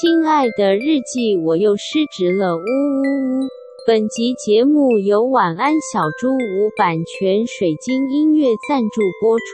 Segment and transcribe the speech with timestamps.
[0.00, 3.48] 亲爱的日记，我又失职了，呜呜呜！
[3.86, 9.44] 本集节目由晚安小猪屋版权水晶音乐赞助播出。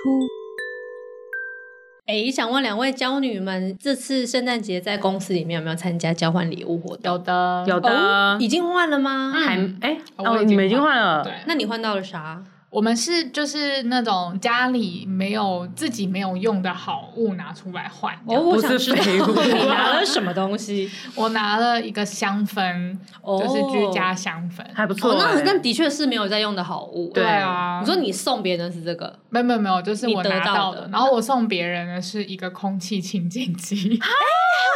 [2.06, 7.12] 哎，想问两位娇女们，这次圣诞节在公司里面有没有参加交换礼物活动？
[7.12, 9.32] 有的，有的，哦、已经换了吗？
[9.34, 11.24] 嗯、还哎，哦，你们已经换了。
[11.24, 12.44] 对，那你换到了啥？
[12.70, 18.14] 我们是就是那种家里没有自己没有用的好物拿出来换。
[18.26, 20.90] 哦，我想知道你拿了什么东西？
[21.16, 25.16] 我拿了一个香氛，哦、就是居家香氛，还不错、欸。
[25.16, 27.10] 哦、那那的确是没有在用的好物。
[27.14, 29.18] 对啊，你说你送别人是这个？
[29.30, 30.58] 没有没有没有，就是我拿到的。
[30.58, 33.98] 到的然后我送别人的是一个空气清净机。
[34.02, 34.08] 哎，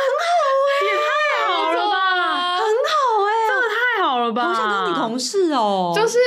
[0.01, 0.33] 很好
[0.65, 1.12] 哎、欸，也太
[1.53, 1.97] 好了吧！
[2.56, 2.95] 很好
[3.27, 4.43] 哎、欸，真的太好了吧！
[4.48, 6.19] 好想当你同事哦，就是。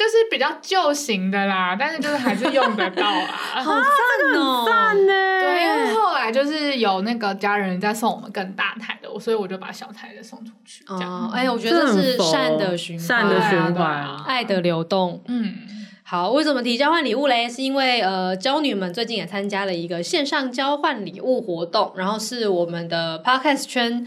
[0.00, 5.12] 就是比较旧型的啦，但是就是还是用得到啊， 好赞哦，赞呢。
[5.12, 10.82] 对，因为后来就是有那个家人在送我们更大台的，所以我就把小台的送出去。
[10.88, 15.22] 这样，哎、哦，我觉得这是善的循环，善的循环，爱的流动。
[15.28, 15.54] 嗯，
[16.02, 17.46] 好，为什么提交换礼物嘞？
[17.46, 24.06] 是因为呃，娇女们最近也参加了一个线上交换礼物活动，然后是我们的 Podcast 圈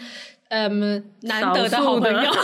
[0.50, 2.32] 嗯难得的好朋友。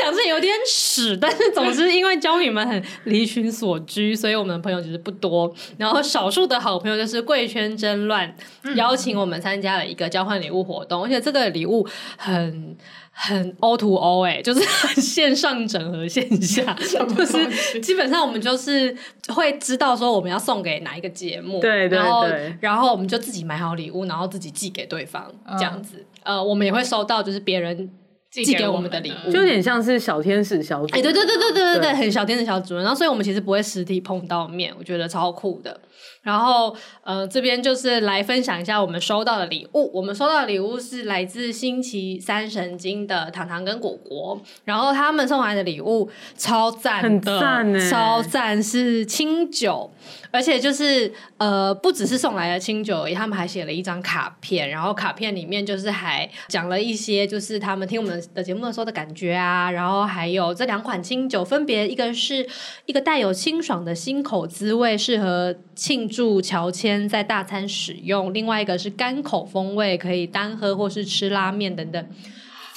[0.00, 5.52] 讲是有点屎， 但是总之因为骄女们很离群所居，所以我们的朋友其实不多。
[5.76, 8.34] 然后少数的好朋友就是贵圈真乱，
[8.74, 12.76] 邀请我们参加了一个交换礼物活动，而且这个礼物很
[13.12, 14.60] 很 O to O 哎，就是
[15.00, 16.74] 线上整合线下，
[17.16, 18.96] 就是基本上我们就是
[19.28, 22.26] 会知道说我们要送给哪一个节目，对对对，然后
[22.60, 26.04] 然后我们就自己买好礼物，然后自己寄给对方，这样子。
[26.22, 27.90] 嗯、呃，我们也会收到就是别人。
[28.30, 30.98] 寄给我们的礼物，就有点像是小天使小主人。
[30.98, 32.84] 哎，对对对对对对对，很小天使小主人。
[32.84, 35.80] 然后，所以我们其实不会实体碰到面，我觉得超酷的。
[36.22, 39.90] 然后，呃，这边就是来分享一下我们收到的礼物。
[39.94, 49.90] 我们收到的礼物是来自星期三神经的糖糖跟果果，然后他们送来的礼物超赞的，很赞欸，超赞是清酒。
[50.32, 62.46] 而且就是呃，不只是送来的清酒而已，他们还写了一张卡片，然后卡片里面就是还讲了一些，就是他们听我们的节目的时候的感觉啊，然后还有这两款清酒分别一个是
[62.86, 72.06] 一个带有清爽的新口滋味，适合庆祝乔迁在大餐使用；另外一个是干口风味，可以单喝或是吃拉面等等。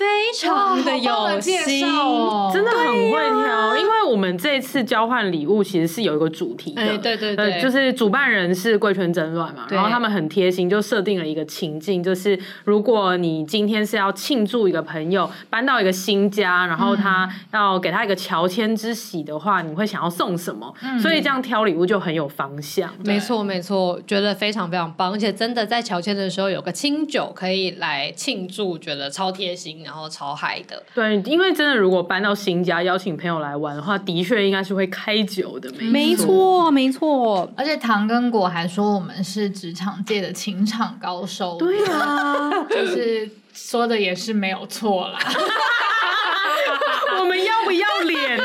[0.03, 3.53] 非常的有心，哦、真的很会挑。
[3.53, 20.73] 啊、因为我们这次交换礼物其实是有一个主题的，欸、对对对，就是主办人是贵圈真乱嘛，然后他们很贴心，就设定了一个情境，就是如果你今天是要庆祝一个朋友搬到一个新家，然后他要给他一个乔迁之喜的话，你会想要送什么？
[20.83, 22.93] 嗯、所以这样挑礼物就很有方向。
[23.05, 29.85] 没错没错，觉得非常非常棒，而且真的在乔迁的时候有个清酒可以来庆祝，觉得超贴心。
[29.93, 37.47] 然后超嗨的，对，因为真的，如果搬到新家邀请朋友来玩的话，的确应该是会开酒的，没错，没错。
[37.55, 45.19] 而且糖跟果还说我们是职场界的情场高手，对啊， 就是说的也是没有错啦。
[47.19, 48.42] 我们要不要脸啊？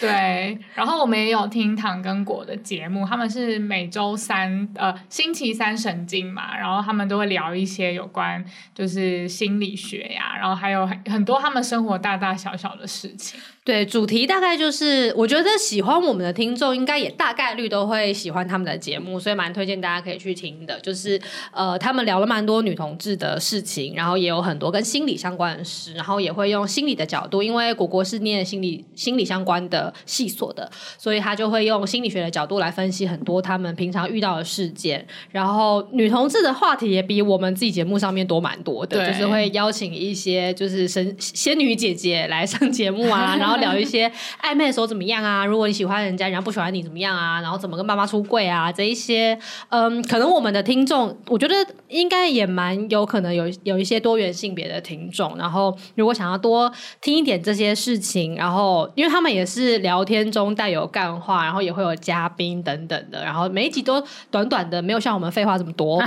[0.00, 13.40] 对，然后我们也有听糖跟果的节目，他们是每周三呃星期三神经嘛，然后他们都会聊一些有关就是心理学呀，然后还有很很多他们生活大大小小的事情。
[13.66, 20.78] 对，主题大概就是，我觉得喜欢我们的听众应该也大概率都会喜欢他们的节目，所以蛮推荐大家可以去听的。
[20.78, 35.04] 就是呃，他们聊了蛮多女同志的事情，然后也有很多跟心理相关的事，然后也会用心理的角度，因为果果是念心理心理相关的系所的，所以他就会用心理学的角度来分析很多他们平常遇到的事件。
[35.32, 43.55] 然后女同志的话题也比我们自己节目上面多蛮多的，就是会邀请一些就是神仙女姐姐来上节目啊， 然后。
[43.56, 44.10] 聊一些
[44.42, 45.44] 暧昧的时候怎么样啊？
[45.44, 47.40] 如果你喜欢人家，人家不喜欢你怎么样啊？
[47.40, 48.70] 然后怎么跟爸妈出柜啊？
[48.70, 49.38] 这一些，
[49.70, 51.54] 嗯，可能我们的听众，我觉得
[51.88, 55.36] 应该也蛮有可能有有一些多元性别的听众。
[55.36, 66.00] 然后如果想要多听一点这些事情，然后因为他们也是聊天中带有干话，然后也会有嘉宾等等的，然后每一集都短短的，没有像我们废话这么多。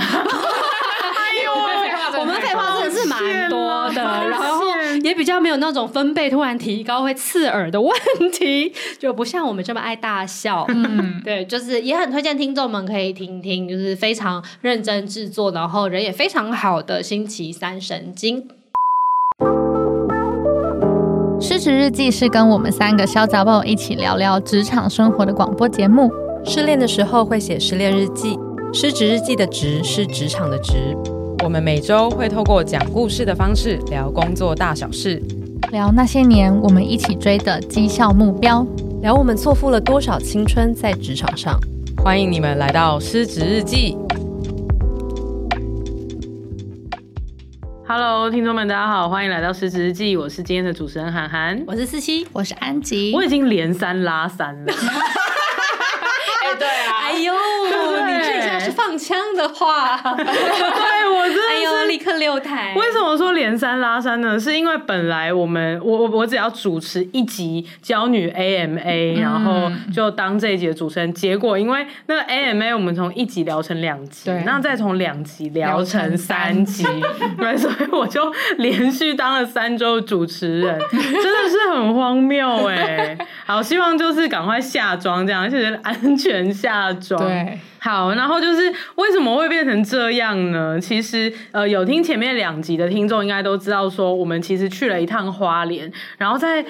[1.44, 1.52] 呦，
[2.20, 4.49] 我们废话真的是蛮多的，然后。
[5.10, 7.92] 也比较没有那种分贝突然提高会刺耳的问
[8.32, 10.64] 题，就不像我们这么爱大笑。
[10.68, 18.48] 嗯， 对，就是也很推荐听众们可以听听，就是非常认真制作，然后人也非常好的星期三神经。
[21.40, 26.08] 失职日记是跟我们三个小杂宝一起聊聊职场生活的广播节目。
[26.44, 28.38] 失恋的时候会写失恋日记，
[28.72, 30.96] 失职日记的职是职场的职。
[31.50, 35.20] 我们每周会透过讲故事的方式聊工作大小事，
[35.72, 38.64] 聊那些年我们一起追的绩效目标，
[39.02, 41.58] 聊我们错付了多少青春在职场上。
[42.04, 43.98] 欢迎你们来到失职日记。
[47.88, 54.72] Hello，听众们，大家好，欢迎来到失职日记，我是今天的主持人涵涵，我是思琪，我是安吉，我已经连三拉三了。
[56.44, 57.34] 哎，对啊，哎呦，
[58.98, 62.74] 枪的话，对我真的哎呦，立刻六台。
[62.76, 64.38] 为什么说连三拉三呢？
[64.38, 71.12] 是因为本来我们我我我只要主持一集教女 AMA，、嗯、然后就当这一集的主持人。
[71.12, 76.84] 结果因为那个 AMA 我们从一集聊成两集，对，然后再从两集聊成三集，
[77.38, 83.16] 对，所以我就连续当了三周主持人， 真的是很荒谬哎。
[83.46, 87.20] 好，希望就是赶快下妆这样，而且安全下妆。
[87.20, 87.58] 对。
[87.82, 90.78] 好，然后就是为什么会变成这样呢？
[90.80, 96.66] 其实，呃，有听前面两集的听众应该都知道，说我们其实去了一趟花莲，然后在，哇，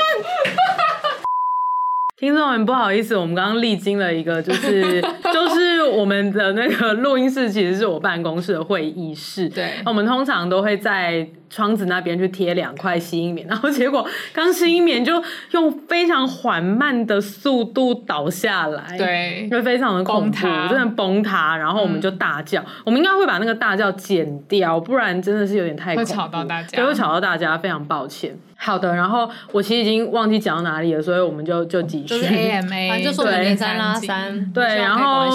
[2.18, 5.00] 听众们不好意思，我们刚刚历经了一个，就是
[5.32, 11.28] 就是我们的那个录音室其实是我办公室的会议室，对，我们通常都会在。
[11.50, 15.22] 窗子那边去贴两块吸音棉，然后结果刚吸音棉就
[15.52, 28.36] 用非常缓慢的速度倒下来，对，就非常的恐怖，真的崩塌，然后我们就大叫，嗯、我们应该会把那个大叫剪掉，不然真的是有点太恐怖，会吵到大家，对，会吵到大家，非常抱歉。
[28.60, 32.06] 好的，然后我其实已经忘记讲到哪里了，所以我们就就继续。
[32.06, 35.28] 就是 AMA， 反正就是我们连三拉三，对，然后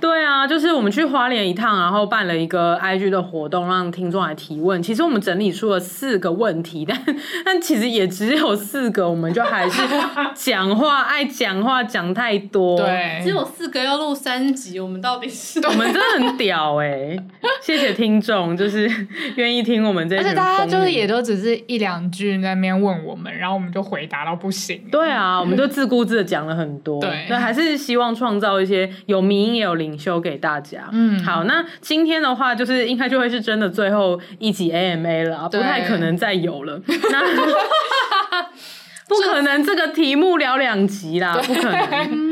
[0.00, 4.82] 对啊，就是我们去花莲一趟，然后办了一个 IG 的活动，让听众来提问。
[4.82, 6.98] 其实我们整理出了四个问题，但
[7.44, 9.82] 但其实也只有四个，我们就还是
[10.34, 15.60] 讲话爱讲话讲太多，对，只有四个要录三集，我们到底是？
[15.66, 17.24] 我们真的很屌哎、欸！
[17.62, 18.90] 谢谢听众，就是
[19.36, 24.80] 愿意听我们这，而且大家就是也都只是一两句在那边问我们，然后我们就回答到不行。
[24.90, 30.88] 对啊，我们就自顾自的讲了很多，对，那还是希望创造一些有迷因也有领袖给大家。
[30.92, 36.80] 嗯，好，那今天的话就是应该就会是真的最后一集 AMA 了，不太可能再有了。
[37.10, 37.22] 那
[39.06, 42.24] 不可能这个题目聊两集啦，不可能。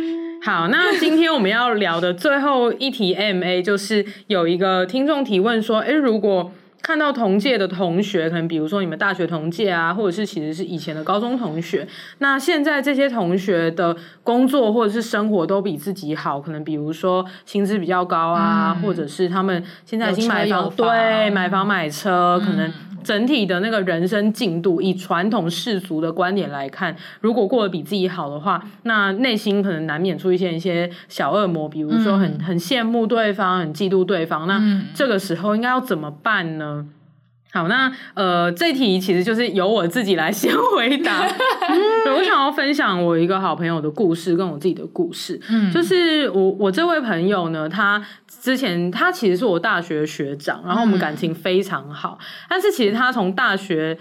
[0.42, 6.50] 好，那今天我们要聊的最后一题 AMA 就是有一个听众提问说，诶，如果
[6.82, 11.86] 看到同届的同学，可能比如说你们大学同届啊，或者是其实是以前的高中同学，
[12.18, 22.72] 那现在这些同学的工作或者是生活都比自己好，可能比如说薪资比较高啊，嗯、或者是他们现在已经买房，对，买房买车，嗯、可能。
[23.02, 34.46] 整体的那个人生进度，以传统世俗的观点来看，如果过得比自己好的话，那内心可能难免出现一些小恶魔，比如说很很羡慕对方，很嫉妒对方。
[34.46, 36.86] 那这个时候应该要怎么办呢？
[37.54, 41.20] 好，那呃，这题其实就是由我自己来先回答。
[42.16, 45.38] 我想要分享我一个好朋友的故事，跟我自己的故事。
[45.50, 48.02] 嗯，就是我我这位朋友呢，他
[48.42, 53.96] 之前他其实是我大学学长，然后我们感情非常好，嗯、但是其实他从大学。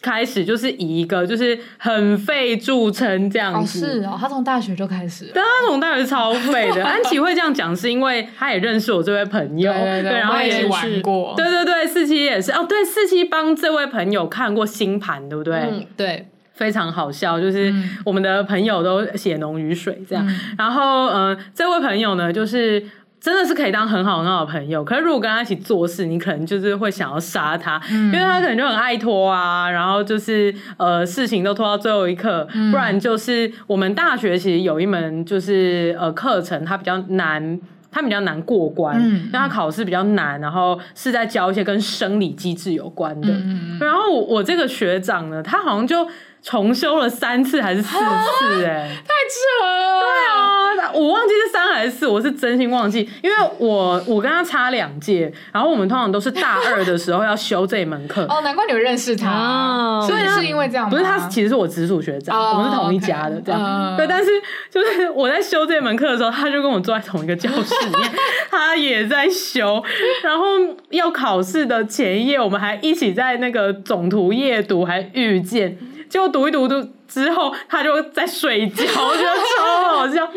[0.00, 3.86] 开始就是以一个就是很废著称这样子。
[3.86, 5.30] 哦，是哦，他从大学就开始了。
[5.32, 6.82] 对，他从大学超废的。
[6.84, 11.34] 安琪会这样讲，是因为他也认识我这位朋友，对对对，然后也玩过。
[11.36, 15.54] 对对对，四七也是哦，对，四七帮这位朋友看过星盘，对不对？
[15.70, 17.72] 嗯，对，非常好笑，就是
[18.04, 20.26] 我们的朋友都血浓于水这样。
[20.26, 22.84] 嗯、然后，呃，这位朋友呢，就是。
[23.22, 37.60] 真的是可以当很好很好的朋友，可是如果跟他一起做事，你可能就是会想要杀他，嗯、因为他可能就很爱拖啊，然后就是呃事情都拖到最后一刻，嗯、不然就是我们大学其实有一门就是呃课程，它比较难，
[37.92, 43.28] 它比较难过关，嗯、因为它考试比较难，然后是在教一些跟生理机制有关的。
[43.28, 46.08] 嗯、然后我，我这个学长呢，他好像就。
[46.42, 48.66] 重修了三次还是四次，欸？
[48.66, 50.00] 哎，太扯了！
[50.00, 58.26] 对啊，我忘记是三还是四，我是真心忘记，因为我我跟他差两届，然后我们通常都是大二的时候要修这一门课。
[58.30, 60.90] 哦，难怪你会认识他，哦、所以是因为这样吗？
[60.90, 63.60] 不是，他其实是我直属学长，哦、我们是同一家的，这样。
[63.62, 63.98] 哦 okay.
[63.98, 64.30] 对，但是
[64.68, 68.10] 就是我在修这门课的时候，他就跟我坐在同一个教室里面，
[68.50, 69.80] 他也在修，
[70.24, 70.44] 然后
[70.90, 75.78] 要考试的前一夜，我们还一起在那个总图夜读，还遇见。
[76.12, 80.30] 结果读一读读之后，他就在睡觉，我觉得超好笑。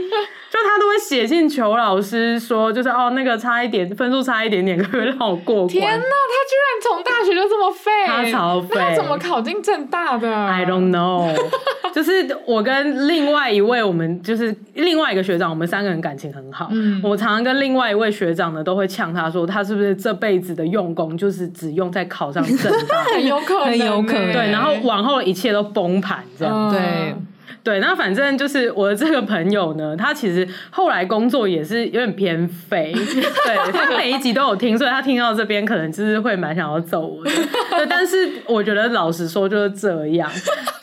[0.56, 5.68] 就他都会写信求老师说，就是哦，那个差一点分数差一点点，可不可以让我过关？
[5.68, 11.30] 天哪，他居然从大学就这么废，他超废，那他怎么考进正大的？I don't know。
[11.94, 16.70] 就是我跟另外一位，我们就是另外一个学长，我们三个人感情很好。
[16.72, 23.04] 嗯，我常常跟另外一位学长呢，都会呛他说，他是不是这辈子的用功就是只用在考上正大？
[23.14, 24.32] 很有可能，很有可能。
[24.32, 26.70] 对，然后往后一切都崩盘这样。
[26.70, 27.16] 嗯、对。
[27.64, 37.32] 对，那反正就是我的这个朋友呢，他其实后来工作也是有点偏废， 对，他每一集都有听，所以他听到这边可能就是会蛮想要揍我的。
[37.32, 40.30] 对，但是我觉得老实说就是这样，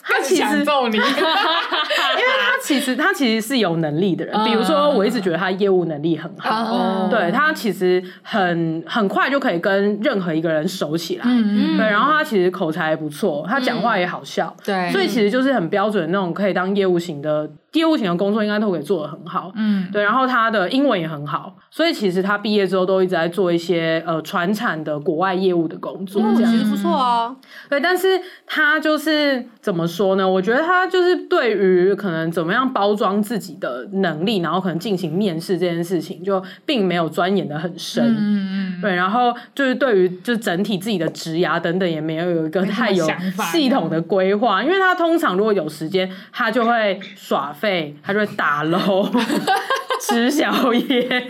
[0.02, 16.73] 他其实想揍你， 因为他其实他其实是有能力的人，比如说我一直觉得他业务能力很好，对，他其实很很快就可以跟任何一个人熟起来，嗯，对，然后他其实口才也不错，他讲话也好笑，对，所以其实就是很标准的那种可以当。
[16.75, 26.52] 业务型的业务型的工作应该都可以做得很好，嗯，对，然后他的英文也很好，所以其实他毕业之后都一直在做一些呃传产的国外业务的工作，这样。
[26.52, 27.35] 其实不错啊。
[27.71, 30.29] 对，但是他就是怎么说呢？
[30.29, 43.07] 我觉得他就是对于可能怎么样包装自己的能力，然后可能进行面试这件事情，就并没有钻研的很深，嗯嗯，对，然后就是对于就整体自己的职涯等等，也没有有一个太有
[43.50, 49.09] 系统的规划，因为他通常如果有时间，他就会耍废，他就会打楼、
[50.04, 51.25] 吃宵夜，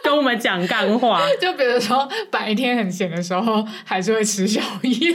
[0.00, 1.20] 跟我们讲干话。
[1.40, 5.10] 就比如说白天很闲的时候，还是会吃宵夜。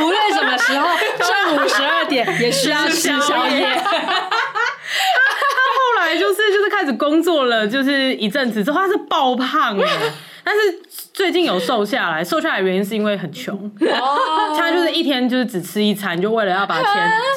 [0.00, 0.86] 无论什么时候，
[1.18, 3.66] 上午十二点也需要吃宵夜。
[3.74, 3.90] 他
[5.74, 9.88] 后来就是就是开始工作了，就是一阵子之后，他是爆胖了，
[10.44, 10.60] 但是。
[11.20, 14.58] 最近有瘦下来，瘦下来的原因是因为很穷，oh.
[14.58, 16.86] 他就是一天就是只吃一餐，就为了要把钱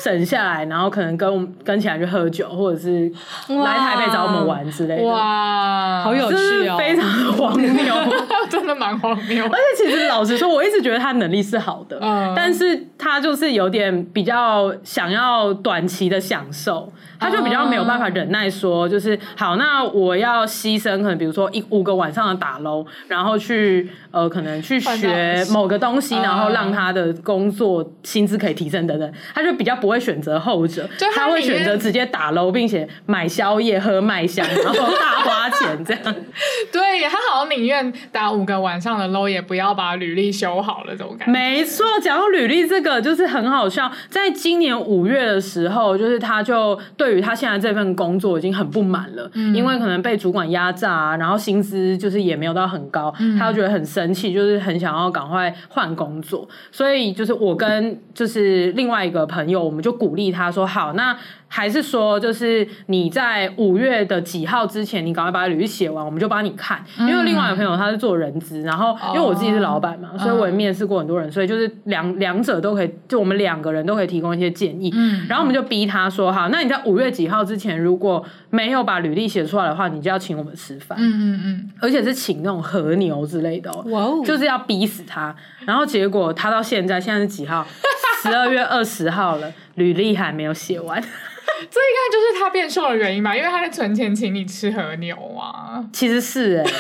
[0.02, 3.12] 省下来，然后可能跟我跟起来去喝酒，或者是
[3.50, 5.04] 来台北找我们玩之类的。
[5.04, 7.94] 哇，好有趣哦，非常的荒谬，
[8.50, 9.44] 真的蛮荒谬。
[9.44, 12.34] 而且其实老实说，我一直觉得他能力是好的，uh.
[12.34, 16.90] 但是他就是有点比较想要短期的享受。
[17.24, 29.14] 他就比较没有办法忍耐，说就是好，那我要牺牲，可能比如说一五个晚上的打捞，然后去呃，可能去学某个东西，然后让他的工作薪资可以提升等等。
[29.34, 36.04] 他就比较不会选择后者，他会选择直接打捞，并且买宵夜、喝麦香，然后大花钱这样。
[36.74, 41.32] 对，他好像宁愿打五个晚上的捞，也不要把履历修好了，这种感觉。
[41.32, 43.90] 没错，讲到履历这个，就是很好笑。
[44.10, 47.13] 在今年五月的时候，就是他就对。
[47.16, 56.48] 于他现在这份工作已经很不满了，嗯，因为可能被主管压榨啊，然后薪资就是也没有到很高，嗯，他就觉得很生气，就是很想要赶快换工作。
[56.72, 61.16] 所以就是我跟就是另外一个朋友，我们就鼓励他说：“好，那。”
[61.56, 66.84] 还是说，就是你在五月的几号之前，你赶快把履历写完，我们就帮你看。
[66.98, 74.92] 因为另外一个朋友他是做人资，然后因为我自己是老板嘛，所以我也面试过很多人，所以就是两两者都可以，就我们两个人都可以提供一些建议。
[74.96, 85.36] 嗯，然后我们就逼他说：“好，那你在五月几号之前如果没有把履历写出来的话，你就要请我们吃饭。”嗯嗯嗯，而且是请那种和牛之类的哦，哇哦，就是要逼死他。
[85.66, 87.64] 然后结果他到现在现在是几号？
[88.24, 91.04] 十二月二十号了，履历还没有写完。
[91.70, 93.36] 这应该就是他变瘦的原因吧？
[93.36, 95.84] 因为他在存钱请你吃和牛啊。
[95.92, 96.74] 其实是哎、欸，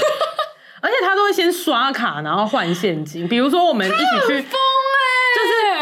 [0.81, 3.27] 而且他都会先刷卡，然后换现金。
[3.27, 4.45] 比如说我们一起去。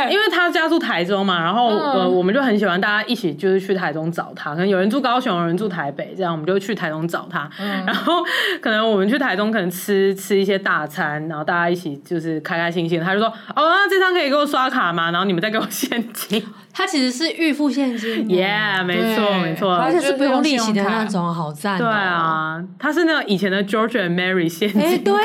[0.10, 4.52] 因为他家住台中嘛，然后呃，我们就很喜欢大家一起就是去台中找他。
[4.52, 7.50] 可能有人住高雄，有人住台北，这样我们就去台中找他。
[7.60, 8.24] 嗯、然后
[8.62, 13.02] 可能我们去台中，可能吃吃一些大餐，然后大家一起就是开开心心。
[13.02, 15.12] 他就说：“哦，那这张可以给我刷卡吗？
[15.12, 16.44] 然后你们再给我现金。
[16.74, 18.26] ”他其实是预付现金。
[18.28, 21.80] Yeah，没错没错，而且是不用利息的那种，好赞、喔。
[21.80, 24.82] 对啊，他是那个以前的 George and Mary 现金。
[24.82, 25.20] 哎、欸，对耶，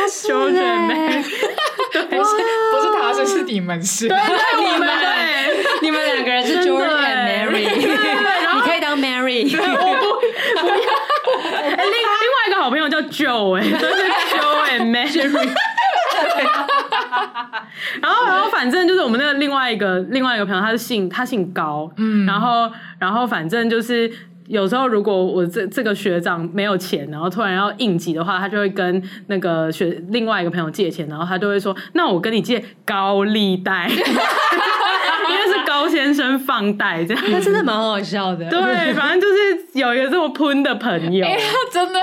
[0.00, 1.24] 他是 George and Mary。
[1.92, 2.18] 对，
[3.14, 4.08] 不是你们是。
[4.08, 4.16] 对，
[4.58, 7.68] 你们对，你们两个人是 George and Mary。
[8.54, 9.44] 你可以当 Mary。
[9.56, 9.60] 我
[9.94, 10.04] 不
[10.60, 10.74] 不要。
[11.60, 14.02] 哎，另另外一个好朋友叫 Joe，哎，就是
[14.36, 15.48] Joe and Mary。
[18.00, 24.10] 然后，然后，反正就是我们那个另外一个另外一个朋友，他是姓他姓高，嗯，然后，然后反正就是。
[24.46, 33.88] 有时候，如果我这这个学长没有钱，然后突然要应急的话，他就会跟那个学另外一个朋友借钱，然后他就会说：“那我跟你借高利贷，
[36.44, 38.48] 放贷这样，他 真的蛮好笑的。
[38.48, 41.98] 对，反正就是有一个这么喷的朋友， 哎，他真的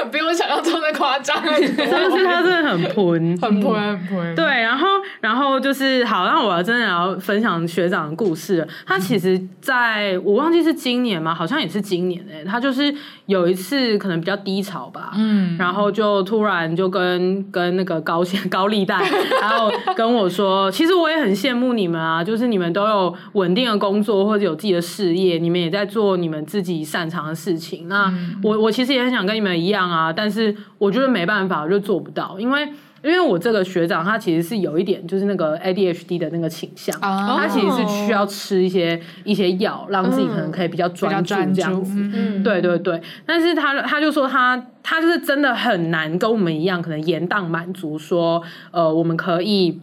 [0.00, 4.34] 很比我想象中的夸张， 真的是他真的很喷，很喷，很喷。
[4.34, 4.86] 对，然后
[5.20, 8.66] 然后就是好，那我要真的要分享学长的故事。
[8.86, 11.34] 他其实在我忘记是今年吗？
[11.34, 12.94] 好像也是今年哎，他就是
[13.26, 18.96] 有一次可能比较低潮吧，嗯，然后就突然就跟跟那个高先高利贷，
[19.40, 27.88] 然后跟我说，其实我也很羡慕你们啊，就是你们都有稳定的工作或者有自己的事业，你们也在做你们自己擅长的事情。
[27.88, 28.12] 那
[28.42, 32.68] 我我其实也很想跟你们一样啊，但是我觉得没办法，我就做不到，因为。
[33.04, 41.92] 因为我这个学长，他其实是有一点就是那个 ADHD 的那个倾向，哦、他其实是需要吃一些一些药，让自己可能可以比较专注这样子。
[41.94, 49.80] 嗯、对对对，但是他他就说他他就是真的很难跟我们一样，可能延宕满足说，呃，我们可以。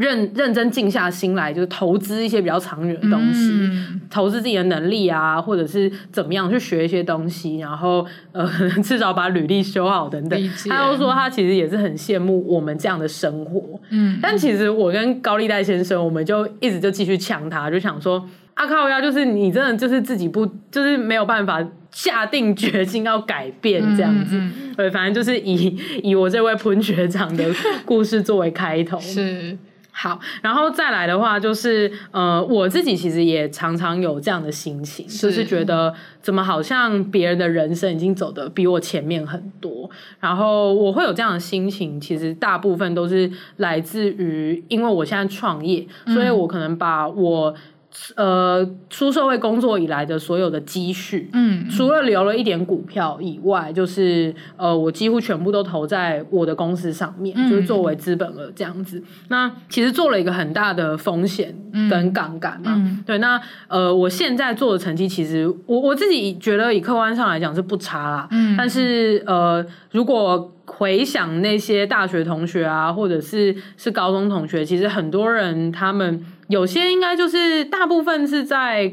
[0.00, 8.48] 认认真静下心来，就是投资一些比较长远的东西，嗯、投资自己的能力啊，或者是怎么样去学一些东西，然后呃，
[8.82, 10.50] 至少把履历修好等等。
[10.70, 13.78] 他又说他其实也是很羡慕我们这样的生活。
[13.90, 24.38] 嗯，但其实我跟高利贷先生，我们就一直就继续呛他，就想说阿靠呀，就是你真的就是自己不就是没有办法下定决心要改变这样子。
[24.38, 27.44] 嗯嗯、对，反正就是以以我这位喷学长的
[27.84, 28.98] 故事作为开头。
[28.98, 29.58] 是。
[30.02, 47.54] 好，然后再来的话就是，呃，我自己其实也常常有这样的心情，是就是觉得怎么好像别人的人生已经走的比我前面很多，然后我会有这样的心情，其实大部分都是来自于因为我现在创业，所以我可能把我。
[48.14, 59.02] 呃，出社会工作以来的所有的积蓄，嗯，除了留了一点股票以外，就是呃，我几乎全部都投在我的公司上面，嗯、就是作为资本额这样子。
[59.28, 61.52] 那其实做了一个很大的风险
[61.90, 63.18] 跟杠杆嘛，嗯、对。
[63.18, 76.24] 那呃，我现在做的成绩，其实我我自己觉得以客观上来讲是不差啦，嗯，但是呃，如果回想那些大学同学啊，或者是是高中同学，其实很多人他们。
[76.50, 78.92] 有些应该就是大部分是在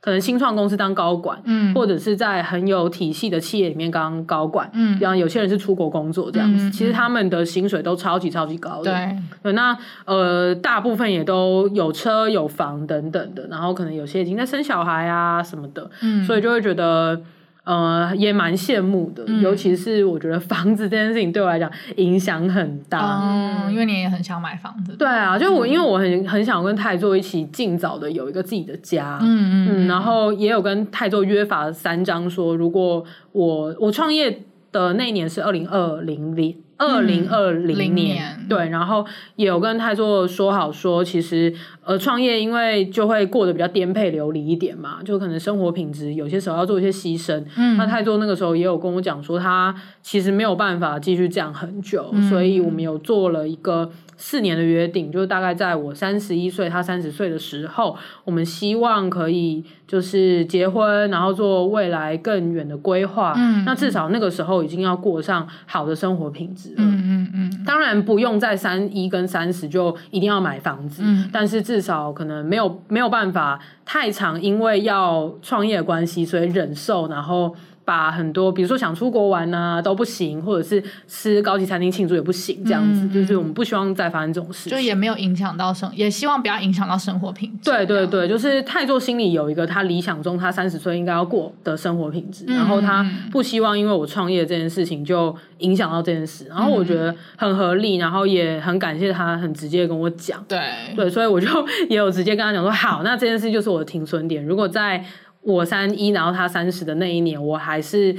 [0.00, 17.20] 可能新创公司当高管，嗯，或者是在很有体系的企业里面当高管，嗯，然后有些人是出国工作这样子，嗯、其实他们的薪水都超级超级高的，对，对，那呃，大部分也都有车有房等等的，然后可能有些已经在生小孩啊什么的，嗯，所以就会觉得。
[17.66, 23.20] 呃，也蛮羡慕的，嗯、尤其是我觉得房子这件事情对我来讲影响很大。
[23.20, 24.94] 嗯，因为你也很想买房子。
[24.96, 29.18] 对啊，就我、嗯、因为我很很想跟泰座一起尽早的有一个自己的家。
[29.20, 29.26] 嗯
[29.66, 36.54] 嗯，嗯，然后也有跟泰座约法三章，说如果我我创业的那一年是二零二零年。
[36.78, 39.04] 二零二零年，对，然后
[39.36, 41.52] 也有跟泰座说好说，其实
[41.84, 47.44] 呃创业因为就会过得比较颠沛流离一点嘛，就可能生活品质有些时候要做一些牺牲。
[47.56, 53.90] 嗯，那泰座那个时候也有跟我讲说，他其实没有办法继续这样很久，嗯，所以我们有做了一个。
[54.16, 63.34] 四年的约定，就是大概在我三十一岁，他三十岁的时候，我们希望可以就是结婚，然后做未来更远的规划。
[63.36, 66.76] 嗯，那至少那个时候已经要过上好的生活品质了。
[66.78, 67.64] 嗯嗯嗯。
[67.64, 77.54] 当然不用在三一跟三十就一定要买房子，嗯，但是至少可能没有没有办法太长，因为要创业的关系，所以忍受，然后。
[77.86, 87.70] 把很多，比如说想出国玩啊都不行，或者是吃高级餐厅庆祝也不行，这样子，嗯、就是我们不希望再发生这种事情，就也没有影响到生，也希望不要影响到生活品质。
[87.70, 100.58] 对对对，就是太座心里有一个他理想中他三十岁应该要过的生活品质，嗯、然后他不希望因为我创业这件事情就影响到这件事，然后我觉得很合理，然后也很感谢他很直接跟我讲，对
[100.96, 101.48] 对，所以我就
[101.88, 105.04] 也有直接跟他讲说，好，那这件事就是我的停损点，如果在。
[105.46, 108.12] 我三一，然后他三十的那一年，我还是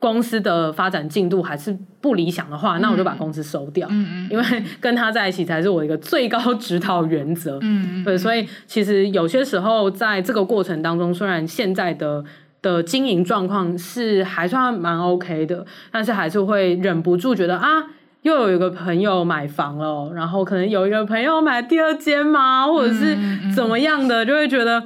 [0.00, 3.86] 公司的发展进度还是不理想的话，嗯、那我就把公司收掉。
[3.88, 4.44] 嗯嗯，因为
[4.80, 7.60] 跟他在一起才是我一个最高指导原则。
[7.62, 12.24] 嗯嗯，对，所以其实有些时候在这个过程当中，虽然现在的
[12.60, 17.84] 的经营状况是还算蛮 OK 的，但是还是会忍不住觉得啊，
[18.22, 23.16] 又有一个朋友买房了，然后可能有一个朋友买第二间嘛，或者是
[23.54, 24.82] 怎么样的，就会觉得。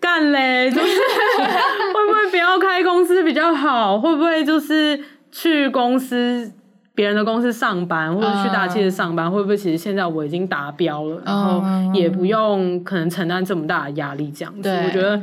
[0.00, 3.98] 干嘞，就是 会不会不要开公司比较好？
[3.98, 4.98] 会不会就是
[5.32, 6.52] 去公司
[6.94, 14.62] 别人的公司上班，或者去大企业上班？Uh, 会不会其实现在我已经达标了，然后也不用可能承担这么大的压力这样子？
[14.62, 15.20] 对我觉得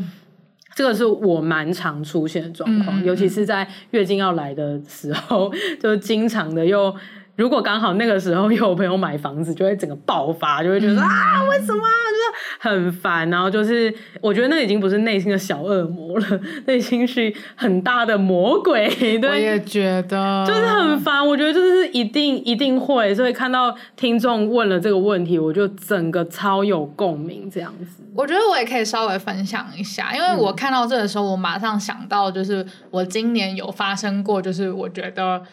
[0.75, 6.93] 这个是我蛮常出现的状况，嗯、尤其是在月经要来的时候，就经常的又。
[7.35, 18.89] 如果刚好那个时候有朋友买房子，就会整个爆发，就会觉得、嗯、啊，为什么就是很烦，然后就是我觉得那已经不是内心的小恶魔了， 内心是很大的魔鬼。
[19.19, 21.27] 对，我也觉得就是很烦。
[21.27, 28.01] 我觉得就是一定一定会，所以看到听众问了这个问题，我就整个超有共鸣这样子。
[28.15, 35.43] 我觉得我也可以稍微分享一下，因为我看到这个时候，我马上想到就是我今年有发生过，就是我觉得。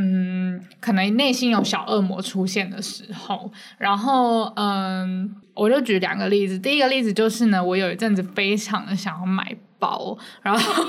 [0.00, 6.56] 嗯，可能内心有小恶魔出现的时候，然后嗯，我就举两个例子。
[6.56, 10.84] 第一个例子就是呢，我有一阵子非常的想要买包，然后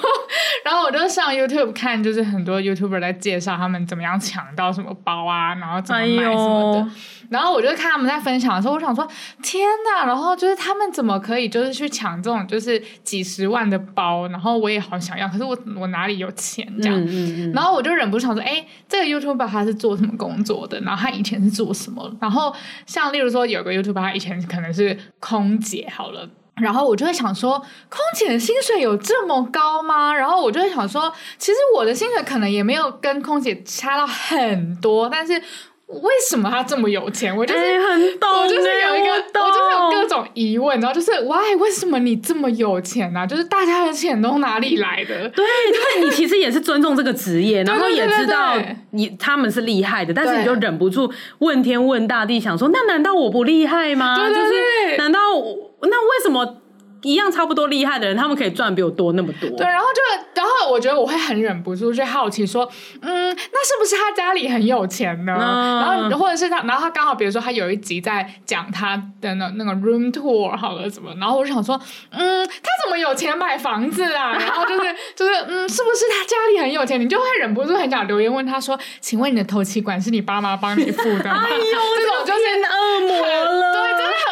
[0.65, 6.82] 然后我就上 YouTube 看，就是很多 YouTuber 在介绍他们怎么样抢到什么包啊，然后怎么买什么的。
[6.82, 6.88] 哎
[7.30, 9.08] 然后我就看他们在分享的时候，我想说
[9.43, 16.99] 天呐，然后就是他们怎么可以就是去抢这种就是几十万的包，然后我也好想要，可是我我哪里有钱这样？
[16.99, 20.82] 嗯嗯嗯、然后我就忍不住想说，哎，这个 YouTuber 他是做什么工作的？
[20.82, 22.12] 然后他以前是做什么？
[22.19, 22.52] 然后
[22.88, 26.28] 像例如说有个 YouTuber 他以前可能是空姐，好了，
[26.60, 27.58] 然后我就会想说，
[27.89, 30.13] 空姐的薪水有这么高吗？
[30.13, 35.41] 然后我就会想说，其实我的薪水可能也没有跟空姐差到很多，但是。
[35.89, 37.36] 为什么他这么有钱？
[37.36, 43.25] 我就是、欸、很懂，我就是有一个，我，我就是有各种疑问，然后就是 why 为什么你这么有钱呢、啊？
[43.25, 45.28] 就是大家的钱都哪里来的？
[45.36, 48.56] 对，就是你其实也是尊重这个职业，然后也知道
[48.91, 54.15] 你他们是厉害的，但是你就忍不住问天问大地，想说那难道我不厉害吗？
[54.15, 54.56] 对对对，就
[54.91, 55.19] 是难道
[55.82, 56.58] 那为什么？
[57.01, 59.49] 一样差不多厉害的人，他们可以赚比我多那么多。
[59.57, 60.01] 对，然后就，
[60.33, 62.69] 然后我觉得我会很忍不住去好奇说，
[63.01, 65.33] 嗯，那是不是他家里很有钱呢？
[65.39, 71.79] 嗯、然后或者是他，然后他刚好比如说他有一集在讲他的那那个 room tour 好了什么，然后我就想说，
[72.12, 74.33] 嗯，他怎么有钱买房子啊？
[74.39, 76.99] 然后就是就是嗯，是不是他家里很有钱？
[76.99, 81.45] 你就会忍不住很想留言问他说，请问你的头期款是你爸妈帮你付的吗？
[81.45, 81.65] 哎呦，
[81.97, 84.28] 这种就是恶魔了，对，真的很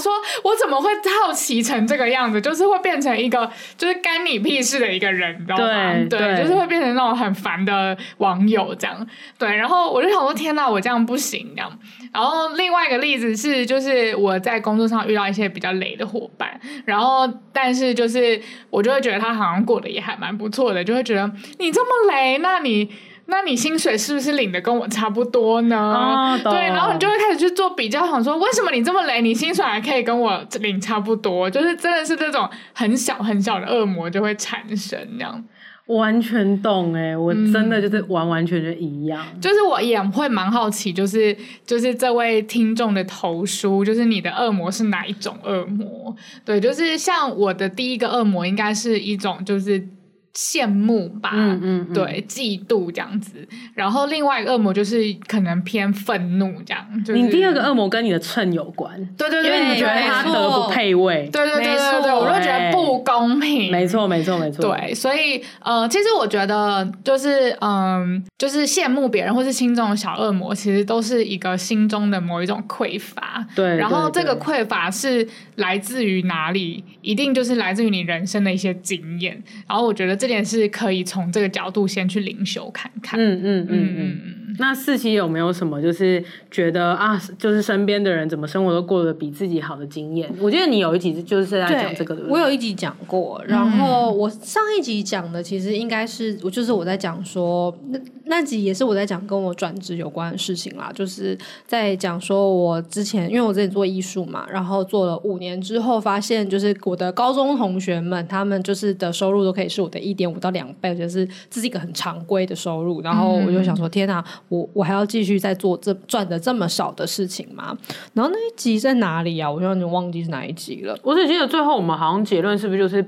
[0.00, 0.90] 说，我怎么会
[1.24, 5.92] 好奇成这个样子，就是会变成一个就是干你屁事的一个人，你知道吗？
[6.08, 9.06] 对，对，就是会变成那种很烦的网友这样。
[9.38, 11.70] 对，然后我就想说，天哪，我这样不行这样。
[12.12, 22.90] 然后另外一个例子是，就是我在工作上遇到一些比较雷的伙伴，然后但是就是我就会觉得他好像过得也还蛮不错的，就会觉得你这么雷，那你。
[23.30, 25.76] 那你薪水是不是领的跟我差不多呢？
[25.76, 31.48] 哦、对，然后你就会开始去做比较，想说为什么你这么累，你薪水还可以跟我领差不多？
[31.48, 35.42] 就是真的是这种很小很小的恶魔就会产生这样。
[35.86, 39.24] 完全懂哎，我真的就是完完全全一样。
[39.34, 46.14] 嗯、就是我也会蛮好奇，就是就是这位听众的投书，就是你的恶魔是哪一种恶魔？
[46.44, 49.88] 对，就是像我的第一个恶魔，应该是一种就是。
[50.34, 53.46] 羡慕吧，嗯嗯，嗯对，嫉妒这样子。
[53.74, 56.86] 然后另外一个恶魔就是可能偏愤怒这样。
[57.04, 63.70] 就是、你第二个恶魔跟你的秤有关，对对对，因为你觉得他德不配位，对对对对对，我就觉得不公平。
[63.70, 73.44] 没错没错没错，对，所以呃，其实我觉得就是嗯、呃，就是羡慕别人或是心中的小恶魔，其实都是一个心中的某一种匮乏。
[73.54, 75.26] 对，然后这个匮乏是
[75.60, 76.84] 来自于哪里？
[77.00, 79.42] 一定就是来自于你人生的一些经验。
[79.66, 80.10] 然后我觉得。
[80.20, 83.18] 这点是可以从这个角度先去灵修看看。
[83.18, 84.39] 嗯嗯嗯嗯。
[84.60, 90.30] 那四期有没有什么就是觉得啊，就是身边的人怎么生活都过得比自己好的经验？
[90.38, 92.24] 我记得你有一集就是在讲这个的。
[92.28, 114.22] 我有一集讲过，然后我上一集讲的其实应该是我就是我在讲说那那集也是我在讲跟我转职有关的事情啦，就是在讲说我之前因为我之前做艺术嘛，然后做了五年之后发现就是我的高中同学们他们就是的收入都可以是我的一点五到两倍，就是这是一个很常规的收入，然后我就想说天哪！
[114.50, 117.74] 我我还要继续再做这赚的这么少的事情吗？
[118.12, 119.50] 然后那一集在哪里啊？
[119.50, 120.94] 我有点忘记是哪一集了。
[121.02, 123.04] 我只记得最后我们好像结论是不是就是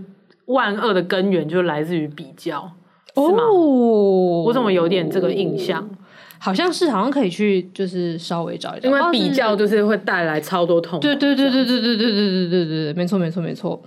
[0.47, 2.71] 万恶的根源就来自于比较，
[3.15, 3.43] 是吗？
[3.43, 5.89] 哦，我怎么有点这个印象？
[6.39, 11.03] 好像是，好像可以去就是稍微找一找，因为比较就是会带来超多痛苦。
[11.03, 13.81] 对对对对对对对对对对对，没错没错没错。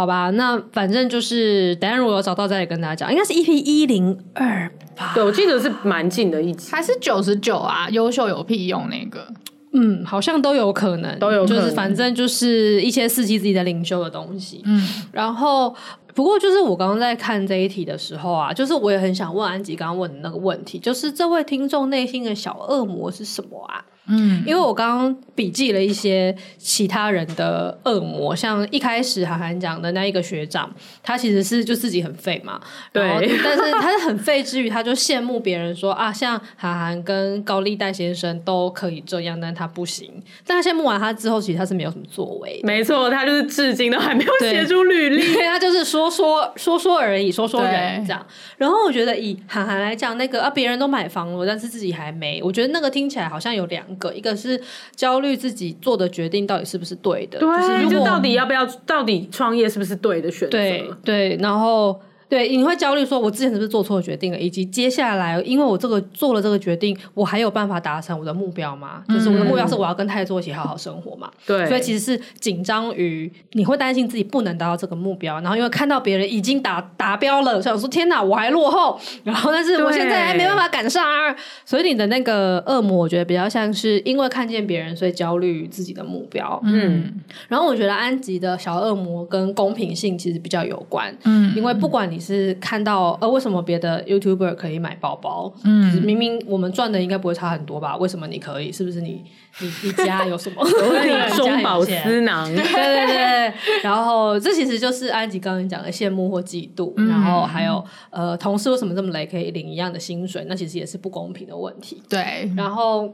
[0.00, 5.12] 好吧，那反正就是等下如果有找到再跟大家讲，应该是 EP 一零二吧？
[5.14, 7.86] 对，我记得是蛮近的一集，还是九十九啊？
[7.90, 9.26] 优秀有屁用那个？
[9.74, 14.62] 嗯，好像都有可能，都有可能，就是反正就是一些刺激自己的领袖的东西。
[14.64, 15.76] 嗯，然后
[16.14, 23.84] 不过就是我刚刚在看这一题的时候啊，就是我也很想问安吉刚刚问的那个问题，就是这位听众内心的小恶魔是什么啊？
[24.10, 30.70] 嗯，因为我刚刚笔记了一些其他人的恶魔，像一开始韩寒讲的那一个学长，
[31.02, 32.60] 他其实是就自己很废嘛，
[32.92, 33.02] 对，
[33.42, 40.10] 但是他是很废之余，他就羡慕别人说啊，像韩寒跟高利贷先生都可以这样，但他不行。
[40.46, 42.60] 但他羡慕完他之后，其实他是没有什么作为。
[42.64, 48.26] 没错，他就是至今都还没有写出履历，对， 他就是说说说说而已，说说人这样。
[48.56, 54.60] 然后我觉得以韩寒来讲，那个啊，别人都买房了，但是自己还没，我觉得那个听起来好像有两个，一个是
[54.96, 60.58] 焦虑自己做的决定到底是不是对的，对，就是就到底要不要，到底创业是不是对的选择？
[60.58, 62.00] 对对，然后。
[62.30, 64.38] 对，你会焦虑，说我之前是不是做错决定了？
[64.38, 69.02] 以及接下来，因为我这个做了这个决定，我还有办法达成我的目标吗？
[69.08, 71.28] 就是我的目标是我要跟太座一起好好生活嘛。
[71.44, 81.34] 对，所以其实是紧张于你会担心自己不能达到这个目标，然后因为看到别人已经达达标了，想说天哪，我还落后，然后但是我现在还没办法赶上啊。
[81.64, 86.60] 所以你的那个恶魔，我觉得比较像是因为看见别人，所以焦虑自己的目标。
[86.62, 87.12] 嗯，
[87.48, 91.12] 然后我觉得安吉的小恶魔跟公平性其实比较有关。
[91.24, 92.19] 嗯，因为不管你。
[92.20, 95.52] 是看到呃，为什么别的 YouTuber 可以买包包？
[95.64, 97.96] 嗯，明明我们赚的应该不会差很多吧？
[97.96, 98.70] 为什么你可以？
[98.70, 99.24] 是不是你
[99.60, 100.62] 你你家有什么？
[101.36, 102.46] 中饱私囊？
[102.54, 103.52] 对对对。
[103.82, 106.92] 然后这其实就是安吉刚刚讲的羡慕或嫉妒。
[106.96, 110.44] 嗯、然后还有呃，同事为什么这么累可以领一样的薪水？
[110.48, 112.02] 那其实也是不公平的问题。
[112.08, 112.50] 对。
[112.56, 113.12] 然后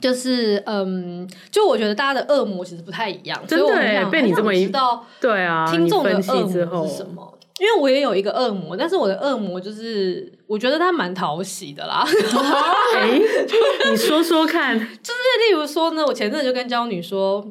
[0.00, 3.40] 就是嗯，就我觉得大家的恶魔其实不太一样。
[3.46, 7.38] 真的，被你这么一道，对啊，听众的恶魔是什么？
[7.60, 12.04] 因为我也有一个恶魔，但是我的恶魔就是我觉得他蛮讨喜的啦。
[13.90, 17.46] 你说说看，就是例如说呢，我前阵子就跟娇女说，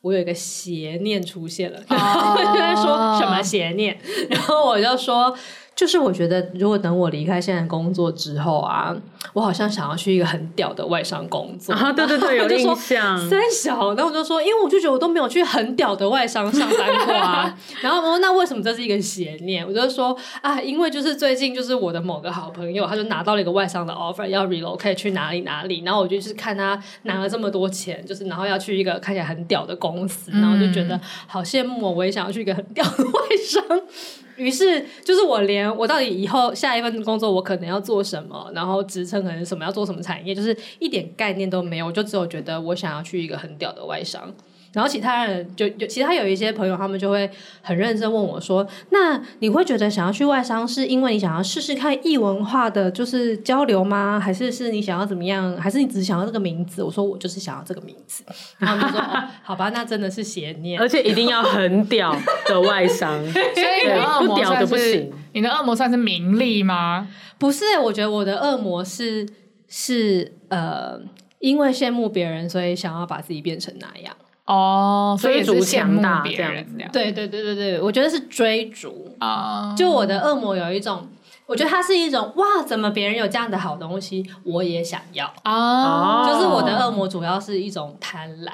[0.00, 5.36] 我有一个邪念出现了， 就在说什么邪念，然后我就说。
[5.76, 8.94] 就是我觉得，如果等我离开现在工作之后啊，
[9.32, 11.92] 我好像想要去一个很屌的外商工作啊！
[11.92, 13.18] 对对对， 有印象。
[13.28, 17.58] 三小，然后我就说，因为我就觉得我都没有去很屌的外商上班过啊。
[17.82, 19.66] 然后我说，那为什么这是一个邪念？
[19.66, 25.82] 我就说啊，因为就是最近就是我的某个好朋友，他就拿到了一个外商的 offer，要 relocate 去哪里哪里。
[25.84, 33.12] 然后我就是看他拿了这么多钱，就是然后要去一个看起来很屌的公司，然后就觉得好羡慕哦，我也想要去一个很屌的外
[33.44, 33.80] 商。
[34.36, 41.86] 于是，就是我连我到底以后下一份工作我可能要做什么，然后职称可能什么要做什么产业，就是一点概念都没有。
[41.86, 44.34] 我就只有觉得我想要去一个很屌的外商。
[44.74, 47.30] 然后其他人就就其他有一些朋友，他们就会
[47.62, 54.20] 很认真问我说：“那你会觉得想要去外商，是因为你想要试试看异文化的就是交流吗？
[54.20, 55.56] 还是是你想要怎么样？
[55.56, 58.24] 还是你只是想要这个名字？”我说：“我就是想要这个名字。”
[58.58, 62.14] 然后他们就说、哦：“好吧，那真的是邪念，而且一定要很屌
[62.46, 65.12] 的外商， 所以你不屌的不行。
[65.32, 67.08] 你的恶魔算是名利吗？
[67.38, 69.24] 不是，我觉得我的恶魔是
[69.68, 71.00] 是呃，
[71.38, 74.12] 因为羡慕别人，所以想要把自己变成那样。”
[74.46, 79.74] 哦，追逐羡慕别人这样，对对对对对，我觉得是追逐啊。
[79.76, 81.08] 就我的恶魔有一种，
[81.46, 86.28] 我觉得它是一种哇，怎么别人有这样的好东西，我也想要啊。
[86.28, 88.52] 就是我的恶魔主要是一种贪婪。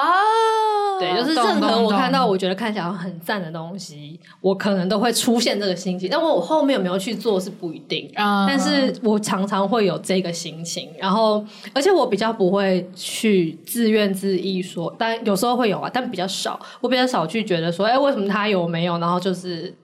[0.00, 6.08] 啊，对，就是任何我看到我觉得看起来很赞的东西，我可能都会出现这个心情。
[6.10, 10.88] 但我我后面有没有去做是不一定，啊、但是我常常会有这个心情。
[10.98, 16.58] 然后，而且我比较不会去自怨自艾说，但有时候会有啊，但比较少。
[16.80, 18.98] 我比较少去觉得说，哎，为什么他有没有？
[18.98, 19.74] 然后就是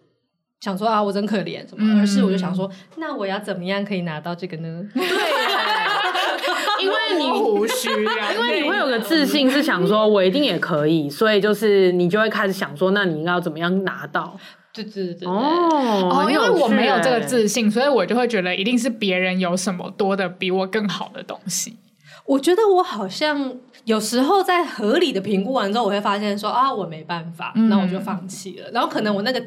[0.61, 4.83] 想说啊，我真可怜什么，嗯、而是我就想说，那我要怎么样可以拿到这个呢？
[4.95, 5.03] 对。
[6.87, 14.37] 因为 你胡须，因为你会有个自信，是想说我一定也可以，所以就是你就会开始想说，那你应该要怎么样拿到？
[14.73, 21.77] 对对对哦，因为我没有这个自信，所以我就会觉得一定是别人有什么多的比我更好的东西。
[22.27, 23.55] 我觉得我好像
[23.87, 28.69] 有时候在合理的评估完之后，我会发现说啊，我没办法，那我就放弃了。
[28.73, 29.41] 然后可能我那个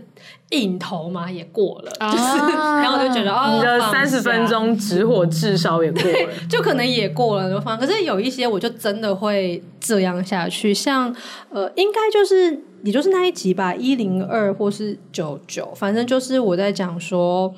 [0.52, 7.78] 瘾头嘛也过了，就是，然后我就觉得哦，你的三十分钟直火至少也过了，就可能也过了就放。
[7.78, 11.14] 可是有一些我就真的会这样下去，像
[11.50, 17.54] 呃，应该就是也就是那一集吧，一零二或是九九，反正就是我在讲说，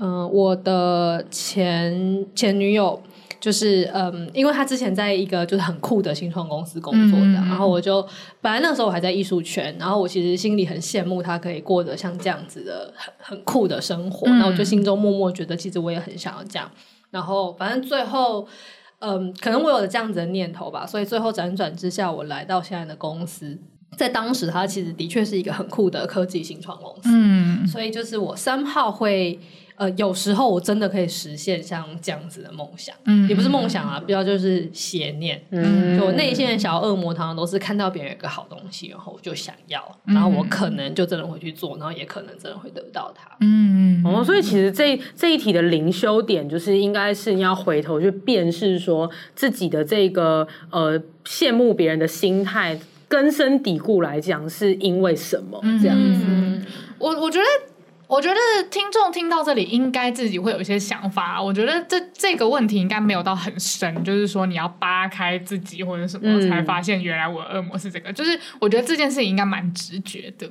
[0.00, 3.00] 嗯，我的前前女友。
[3.44, 8.00] 就是嗯，因为他之前在一个就是很酷的新创公司工作的，嗯、然后我就
[8.40, 16.70] 本来那个时候我还在艺术圈，然后我其实心里很羡慕他可以过得像这样子的很很酷的生活，那、嗯、我就心中默默觉得其实我也很想要这样，
[17.10, 18.48] 然后反正最后
[19.00, 23.58] 嗯，可能我有了这样子的念头吧，所以最后辗转之下，我来到现在的公司，
[23.98, 29.38] 在当时它其实的确是一个很酷的科技新创公司，嗯，所以就是我三号会。
[29.76, 35.42] 呃，有时候我真的可以实现像这样子的梦想，嗯也不是梦想啊，比较就是邪念。
[35.50, 43.28] 嗯就我内心的小恶魔，常常都是看到别人有个好东西，然后我就想要，然后我可能就真的会去做，然后也可能真的会得到它。
[43.40, 56.24] 嗯哦，所以其实这这一题的灵修点，就是应该是你要回头去辨识说自己的这个呃羡慕别人的心态，根深蒂固来讲是因为什么这样子。
[56.28, 56.64] 嗯，
[56.98, 57.44] 我我觉得。
[58.14, 58.38] 我觉得
[58.70, 61.42] 听众听到这里，应该自己会有一些想法。
[61.42, 68.12] 我觉得这这个问题应该没有到很深，就是说你要扒开自己或者什么，才发现原来我的恶魔是这个。
[68.12, 70.48] 就是我觉得这件事情应该蛮直觉的。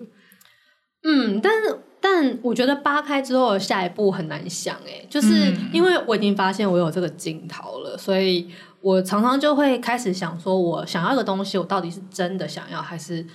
[1.04, 8.50] 嗯，但是但我觉得扒开之后下一步很难想诶，就是因为我已经发现我有这个镜头了，所以
[8.82, 13.26] 我常常就会开始想说，我想要的东西，我到底是真的想要还是？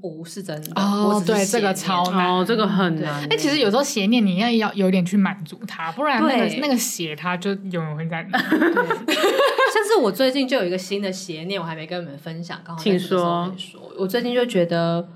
[0.00, 3.26] 不是真的哦，对，这个超难，哦，这个很难。
[3.30, 8.38] 哎，其实有时候邪念你要要有点去满足它，不然那个那个邪它就永远会在那。
[9.72, 13.50] 像是我最近就有一个新的邪念，我还没跟你们分享，刚好请说。
[13.98, 15.08] 我最近就觉得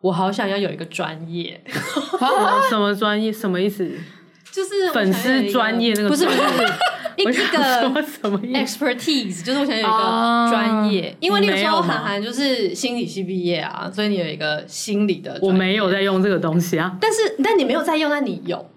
[0.00, 1.62] 我好想要有一个专业，
[2.68, 3.32] 什么专业？
[3.32, 3.90] 什么意思？
[4.54, 6.38] 就是粉丝专业那个，不是不是。
[7.16, 15.38] 一个什么 expertise，就是我想有一个专业，因为那个时候韩寒就是心理系毕业啊，所以你有一个心理的。
[15.40, 18.68] 我没有在用这个东西啊，但是但你没有在用，那你有。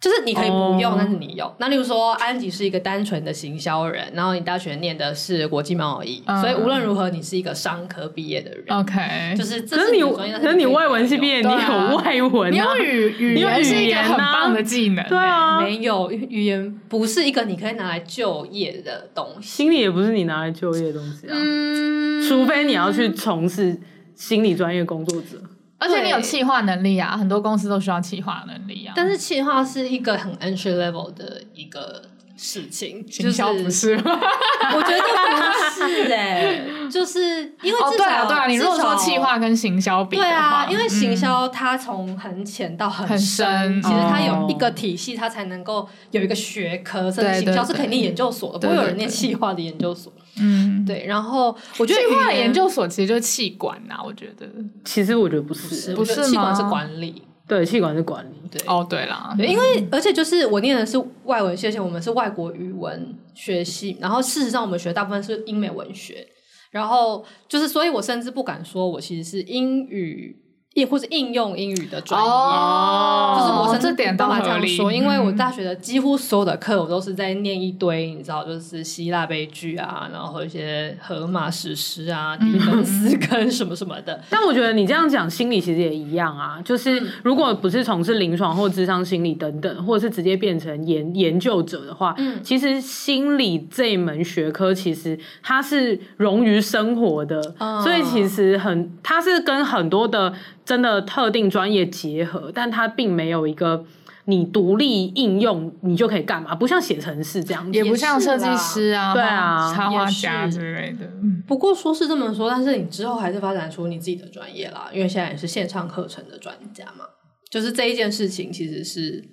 [0.00, 1.54] 就是你可以不用，但是你有。
[1.58, 8.64] 那例如说，安吉是一个单纯的行销人，然后你大学念的是国际贸易，所以无论如何，你是一个商科毕业的人。
[8.68, 15.06] OK，就是这是你，可是你外文系毕业，你有外文，你有语语言是一个很棒的技能。
[15.06, 21.36] 对啊，没有语言不是一个你可以拿来就业的东西，心理也不是你拿来就业的东西啊。
[21.36, 23.78] 嗯，除非你要去从事
[24.14, 25.36] 心理专业工作者。
[25.80, 28.92] 而且你有企划能力啊，很多公司都需要企划能力啊。
[28.94, 32.02] 但是企划是一个很 entry level 的一个
[32.36, 33.94] 事情，行销不是？
[33.96, 37.20] 我觉得不是哎，就是
[37.62, 50.12] 因为至少对啊对啊，你如果说企划跟行销比，对啊，因为行销它从很浅到很深，其实它有一个体系，它才能够有一个学科，甚至行销是肯定研究所的，不会有人念企划的研究所。
[50.40, 54.46] 嗯，对，然后我觉得气化的研究所其实就是气管呐，我觉得。
[54.84, 58.48] 其实我觉得不是，不是气管是管理，对，气管是管理。
[58.50, 66.26] 对，哦，对啦，对，因为而且就是我念的是外文系，而且我们是外国语文学系，然后事实上我们学大部分是英美文学，
[66.70, 70.36] 然后就是，所以我甚至不敢说我其实是英语。
[70.74, 84.22] 亦或是应用英语的专业，哦、就是我甚至这点都这样说，因为我大学的几乎所有的课，我都是在念一堆，你知道，就是希腊悲剧啊，然后一些荷马史诗啊，狄更斯跟什么什么的。
[84.30, 100.32] 但我觉得你这样讲，心理其实也一样啊，就是如果不是从事临床或智商心理等等，或者是直接变成研研究者的话，嗯，其实心理这一门学科其实它是融于生活的，嗯、所以其实很，它是跟很多的。
[100.70, 103.84] 真的特定专业结合，但它并没有一个
[104.26, 106.54] 你独立应用，你就可以干嘛？
[106.54, 111.10] 不像写程式这样子，也不像设计师啊，对啊，插画家之类的。
[111.44, 117.04] 不过说是这么说，但是你之后还是发展出你自己的专业啦，因为现在也是线上课程的专家嘛。
[117.50, 119.24] 就是这一件事情，其实是……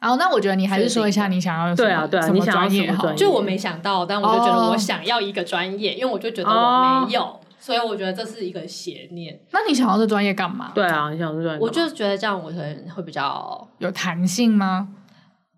[0.00, 3.18] 哦，那我觉得你还是说一下你想要对啊，对啊，你想要什么专业？
[3.18, 7.38] 就我没想到，但我就觉得我想要一个专业，因为我就觉得我没有。
[7.64, 9.38] 所以我觉得这是一个邪念。
[9.52, 10.72] 那你想要这专业干嘛？
[10.74, 14.88] 对啊，你想要这专业，我就觉得这样我可能会比较有弹性吗？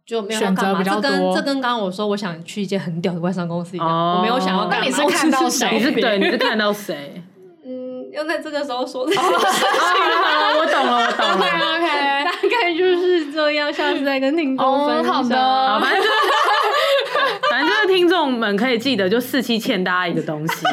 [0.04, 1.02] 就没有选择比较多。
[1.02, 4.68] 这跟这跟刚刚我说我想去一间很屌的外商公司一样，我没有想要。
[4.68, 5.70] 那你是看到谁？
[5.72, 7.22] 你是对，你是看到谁？
[7.64, 9.04] 嗯，要在这个时候说。
[9.08, 9.08] 啊，
[10.58, 11.36] 我懂了，我懂了。
[11.36, 13.72] OK，大概就是这样。
[13.72, 15.14] 下次再跟听众分享。
[15.14, 16.12] 好的，反正就是，
[17.50, 20.54] 反正就是听众们可以记得，就四期欠大家一个东西。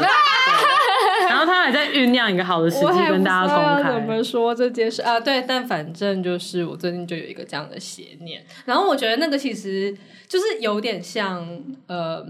[1.64, 3.92] 还在酝酿一个好的时机跟大家公开。
[3.92, 5.20] 怎么说这件事啊？
[5.20, 9.96] 对，但反正就是我最近就有一个这样的邪念，然后我觉得那个其实
[10.28, 11.46] 就是有点像，
[11.88, 12.26] 呃，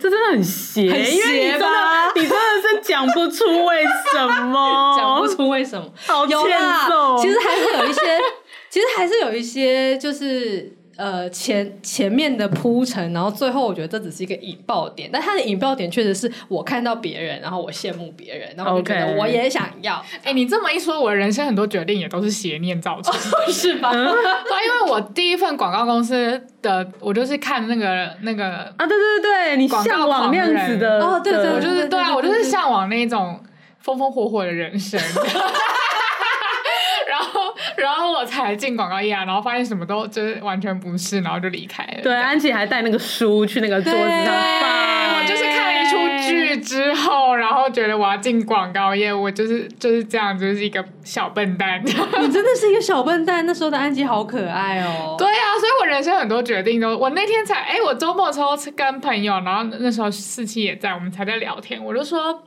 [0.00, 2.12] 这真的很邪，很邪吧？
[2.14, 6.36] 你真的是讲不出为什么， 讲不出为什么，好欠
[6.88, 7.18] 揍。
[7.18, 8.00] 其实还是有一些，
[8.70, 10.76] 其实还是有一些，就是。
[10.96, 19.96] 呃，前前面的铺陈，然后最后我觉得这只是一个引爆点，但它的引爆点确实是我看到别人，然后我羡慕别人，然后我觉得我也想要。
[20.22, 23.12] 哎 Okay.，你这么一说，我的人生很多决定也都是邪念造成
[23.52, 23.90] 是吧？
[23.92, 33.40] 嗯、因为我第一份广告公司的，我就是看那个那个啊，对对对，你向往那样子的哦，对对，我就是对啊，我就是向往那种
[33.80, 35.00] 风风火火的人生。
[37.76, 42.02] 然后，我才进广告业啊，然后发现什么都就是完全不是，然后就离开了。
[42.02, 44.94] 对，安琪还带那个书去那个桌子上放。
[45.16, 51.80] 我就是看了一出剧之后，然后觉得我要进广告业，我就是就是这样，就是一个小笨蛋。
[51.84, 55.14] 你真的是一个小笨蛋，那时候的安琪好可爱哦。
[55.18, 62.42] 对啊，所以我人生很多决定都，我那天才哎，我周末的时候跟朋友，然后那时候四七也在，我们才在聊天，我就说。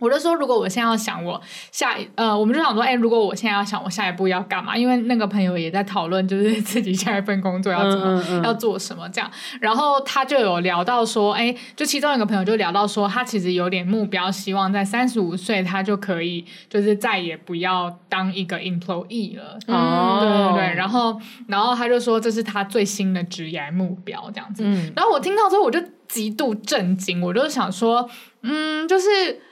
[0.00, 1.40] 我就说，如果我现在要想我
[1.70, 4.74] 下一呃，我们就想说，哎、欸，如果我现在要想我下一步要干嘛？
[4.76, 9.30] 因为那个朋友也在讨论，就是 自己下一份工作要怎么、嗯嗯嗯、要做什么这样。
[9.60, 19.58] 然后他就有聊到说，哎、欸，就其中一个朋友就聊到说，他其实有点目标，希望在三十五岁他就可以，就是再也不要当一个 employee 了。
[19.66, 20.74] 哦、嗯，对对对。
[20.76, 24.62] 然后，然后他就说，这是他最新的职业目标这样子。
[24.64, 24.90] 嗯。
[24.96, 25.78] 然后我听到之后，我就
[26.08, 28.08] 极度震惊，我就想说，
[28.40, 29.42] 嗯，就是。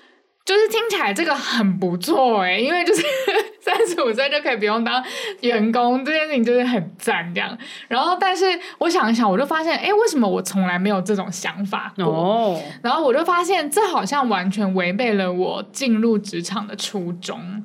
[0.49, 3.03] 就是听起来这个很不错哎，因为就是
[3.61, 5.05] 三十五岁就可以不用当
[5.43, 7.55] 员工，这件事情就是很赞这样。
[7.87, 8.47] 然后，但是
[8.79, 12.07] 我想一想，我就发现，哎，为什么我从来没有这种想法过？
[12.07, 12.63] 哦。
[12.83, 17.63] 然后我就发现，这好像完全违背了我进入职场的初衷。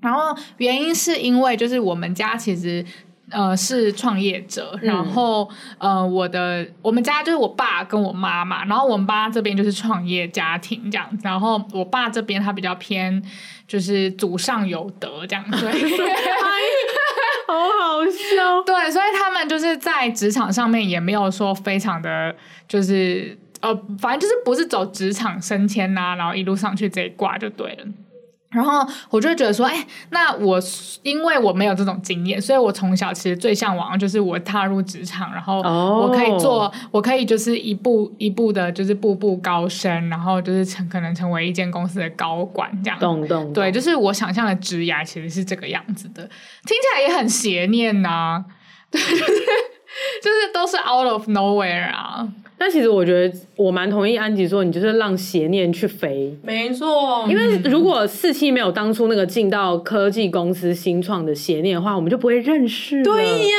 [0.00, 2.82] 然后原因是因为，就是我们家其实。
[3.32, 13.22] 呃，是创业者，然后、嗯、呃，我的我们家就是我爸跟我妈嘛，然后我们爸这边就是创业家庭这样子，然后我爸这边他比较偏
[13.66, 15.66] 就是祖上有德这样子，
[17.48, 22.34] 好好笑，对，所以他们就是在职场上面也没有说非常的
[22.68, 27.84] 就是呃，反正就是不是走职场升迁呐、啊，然后一路上去这一挂就对了。
[28.52, 30.60] 然后我就觉得说，哎，那我
[31.02, 42.98] 因为我没有这种经验，所以我从小其实最向往就是我踏入职场，然后我可以做，哦、我可以就是一步一步的，就是步步高升，然后就是成可能成为一间公司的高管这样。
[42.98, 43.52] 懂懂。
[43.52, 46.22] 对，就是我想象的职涯其实是这个样子的，
[46.66, 48.44] 听起来也很邪念呐、啊。
[48.90, 49.42] 对，就是
[50.22, 52.28] 就是都是 out of nowhere 啊。
[52.58, 56.32] 但其实我觉得我蛮同意安吉说，你就是让邪念去飞。
[56.44, 63.02] 没错，因为如果四期没有当初那个进到科技公司新创的邪念的话，我们就不会认识。
[63.02, 63.58] 对呀，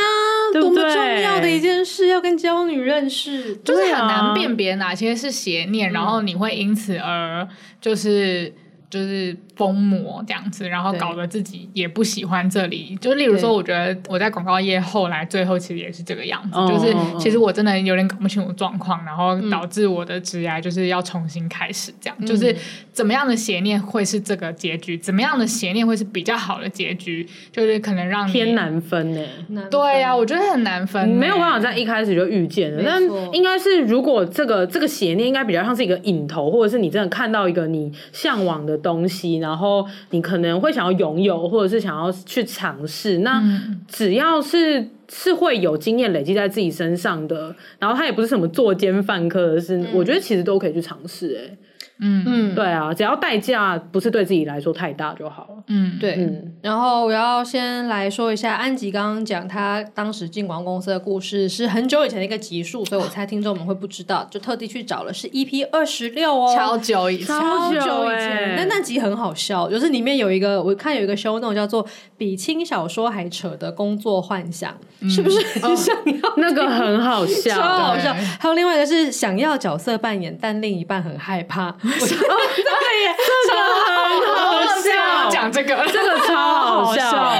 [0.53, 0.69] 对对？
[0.69, 7.45] 多么重要的一件事，要跟娇女认识，就是很难辨别哪些是邪念，然后你会因此而
[7.81, 8.53] 就是。
[8.89, 12.97] 就是疯魔这样子，然后搞得自己也不喜欢这里。
[12.99, 22.25] 就例如说，我觉得我在广告业后来最后其实也是这个样子，就是其实我真的有点搞不清楚状况，然后导致我的职涯就是要重新开始这样。
[22.25, 22.55] 就是
[22.91, 24.97] 怎么样的邪念会是这个结局？
[24.97, 27.27] 怎么样的邪念会是比较好的结局？
[27.51, 29.67] 就是可能让你偏难分呢？
[29.69, 32.83] 对呀，我觉得很难分，没有办法在一开始就预见的。
[32.83, 33.01] 但
[33.33, 43.17] 应该是如果这个这个邪念应该比较像是一个引头，或者是你真的看到一个你向往的东西，然后你可能会想要拥有，或者是想要去尝试。
[43.19, 43.43] 那
[43.87, 51.37] 只要是是会有经验累积在自己身上的，然后他也不是什么作奸犯科的事，嗯、我觉得其实都可以去尝试。
[51.37, 51.57] 哎。
[51.99, 55.63] 嗯嗯，对啊，只要代价不是对自己来说太大就好了。
[55.67, 56.15] 嗯，对。
[56.15, 68.55] 嗯、然后我要先来说一下安吉刚刚讲他当时进广告公司的故事，是很久以前的一个集数，所以我猜听众们会不知道，就特地去找了是 EP 二十六哦，超久以前，超久以前。
[68.57, 71.85] 那那集很好笑，就是里面有一个我看有一个 show note 叫做
[72.17, 76.33] 比轻小说还扯的工作幻想，嗯、是不是很想要、哦？
[76.37, 78.13] 那个很好笑， 超好笑。
[78.13, 81.73] 还有另外一个是想要角色扮演，但另一半很害怕。
[81.84, 83.15] 哦， 对耶，
[83.45, 87.34] 这个很好笑，讲这个，这个超好笑，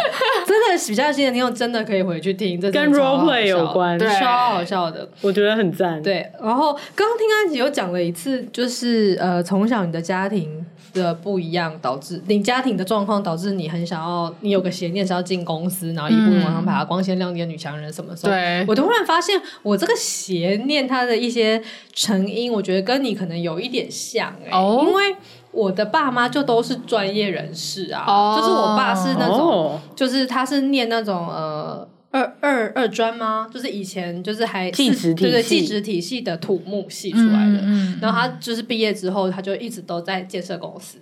[0.46, 6.02] 真的比较新的听众真的可以回去听，这跟 role play 有关，对，超好笑的，我觉得很赞。
[6.02, 18.36] 对，然后刚刚听安吉又讲了一次，就是呃，从小你的家庭的不一样，导致你家庭的状况导致你很想要，你有个邪念是要进公司，然后一步往上爬，光鲜亮丽的女强人什么什么。
[18.36, 21.62] 对，我突然发现我这个邪念它的一些
[21.94, 25.16] 成因，我觉得跟你可能有一点像哎、因为
[25.52, 33.50] 我的爸妈就都是专业人士啊，哦、就是我爸是那种，哦、就是他是念那种呃二二二专吗？
[33.52, 41.00] 就是以前就是还技职体系，对技职体系的土木系出来的，嗯嗯、然后他就是毕业之后，他就一直都在建设公司，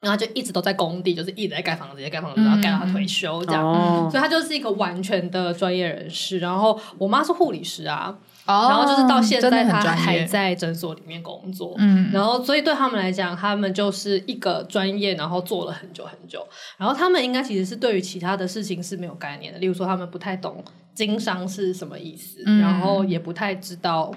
[0.00, 6.38] 然后就一直都在工地，就是一直在盖房子，在盖房子，然后盖到他退休这样，嗯、所以他就是一个完全的专业人士。
[6.38, 8.16] 然后我妈是护理师啊。
[8.48, 11.74] 然后就是到现在，他还在诊所里面工作。
[11.78, 16.46] 嗯，然后所以对他们来讲，他们就是一个专业，然后做了很久很久。
[16.76, 20.62] 然后他们应该其实是对于其他的事情是没有概念的，例如说他们不太懂
[20.94, 24.14] 经商是什么意思，嗯、然后也不太知道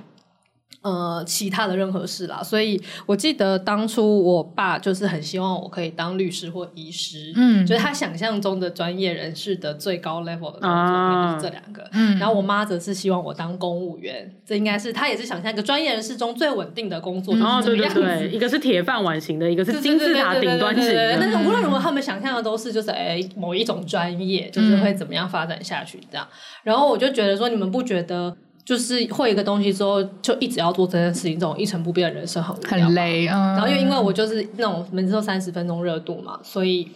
[0.81, 26.25] 呃，其他的任何事啦，所以我记得当初我爸就是很希望我可以当律师或医师，嗯，就是他想象中的专业人士的最高 level 的工作，啊、就是这两个，嗯，然后我妈则是希望我当公务员，这应该是他也是想象一个专业人士中最稳定的工作，哦，对对对，一个是铁饭碗型的，一个是金字塔顶端型的，但是无论如何，他们想象的都是就是哎某一种专业，就是会怎么样发展下去这样，
[26.63, 28.37] 然后我就觉得说，你们不觉得？
[28.69, 33.25] 就是会一个东西之后，就一直要做这件事情，这种一成不变的人生很很累。
[33.25, 36.87] 嗯，然后又因为我就是那种每次都三十分钟热度嘛，所以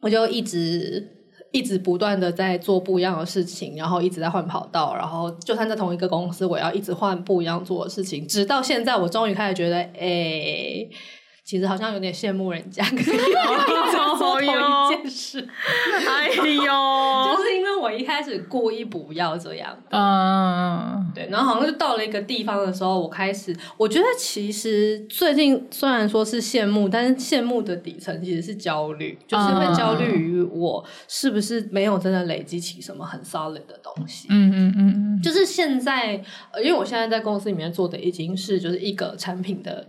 [0.00, 1.08] 我就一直
[1.52, 10.88] 一直不断的在做不一样的事情，然后一直在换跑道，然后就算在同一个公司，我要一直换不一样做的事情，直到现在，我终于开始觉得，哎。
[11.46, 13.04] 其实好像有点羡慕人家可以
[13.94, 14.46] 做同一
[14.88, 15.48] 件事，
[16.04, 16.42] 哎呦，
[17.36, 36.14] 就是因为我一开始故意不要这样，嗯，对，然后好像就到了一个地方的时候，我开始我觉得其实最近虽然说是羡慕，但是羡慕的底层其实是焦虑，就是会焦虑于我是不是没有真的累积起什么很 solid 的东西，嗯嗯嗯嗯，就是现在，
[36.60, 39.86] 因为我现在在公司里面做的已经是就是一个产品的。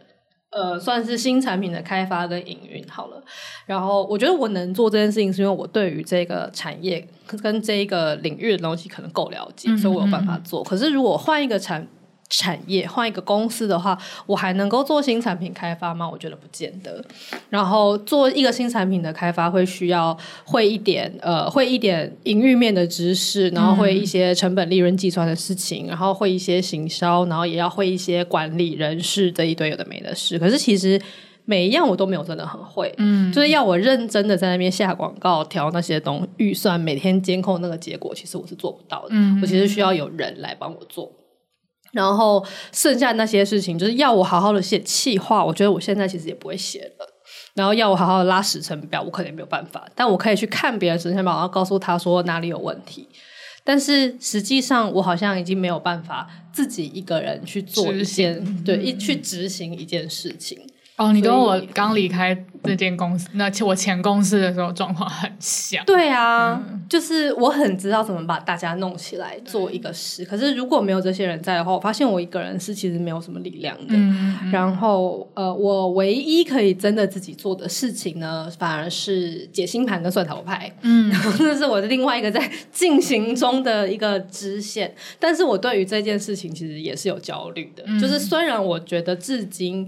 [0.58, 3.24] 呃，算是新产品的开发跟营运好了。
[3.68, 7.08] 然后我觉得我能做这件事情，是因为我对于这个产业
[7.44, 10.64] 跟这一个领域的东西可能够了解，嗯嗯嗯，所以我有办法做。
[10.64, 11.88] 可是如果换一个产
[12.30, 16.10] 产业换一个公司的话，我还能够做新产品开发吗？
[16.10, 17.04] 我觉得不见得。
[17.50, 30.38] 然后做一个新产品的开发，会需要会一点呃，会一点营运面的知识，然后会一些成本利润计算的事情，嗯、然后会一些行销，然后也要会一些管理人事这一堆有的没的事。
[30.38, 31.02] 可是其实
[31.46, 39.10] 每一样我都没有真的很会，嗯，就是要我认真的在那边下广告、调那些东预算、每天监控那个结果，其实我是做不到的。
[39.12, 41.10] 嗯，我其实需要有人来帮我做。
[41.92, 47.14] 然后剩下那些事情，就是要我好好的写气话，我觉得我现在其实也不会写了。
[47.54, 49.90] 然后要我好好的拉时程表，我可能也没有办法。
[49.96, 53.08] 但我可以去看别人时程表，然后告诉他说哪里有问题。
[53.64, 60.60] 但是实际上，我好像已经没有办法自己一个人去做一件，对，一去执行一件事情。
[60.98, 65.86] 哦，你跟我刚离开这间公司，那我前公司的时候状况很像。
[65.86, 70.26] 对啊，嗯、就是我很知道怎么把大家弄起来做一个事。
[70.26, 73.94] 可是如果没有这些人在的话，我发现我一个人是其实没有什么力量的。
[73.94, 80.72] 嗯嗯、然后呃，我唯一可以真的自己做的事情呢，反而是解星盘跟算塔罗牌。
[80.82, 84.92] 嗯， 这是我的另外一个在进行中的一个支线。
[85.20, 87.84] 但是我对于这件事情其实也是有焦虑的。
[87.86, 89.88] 嗯、就是虽然我觉得至今。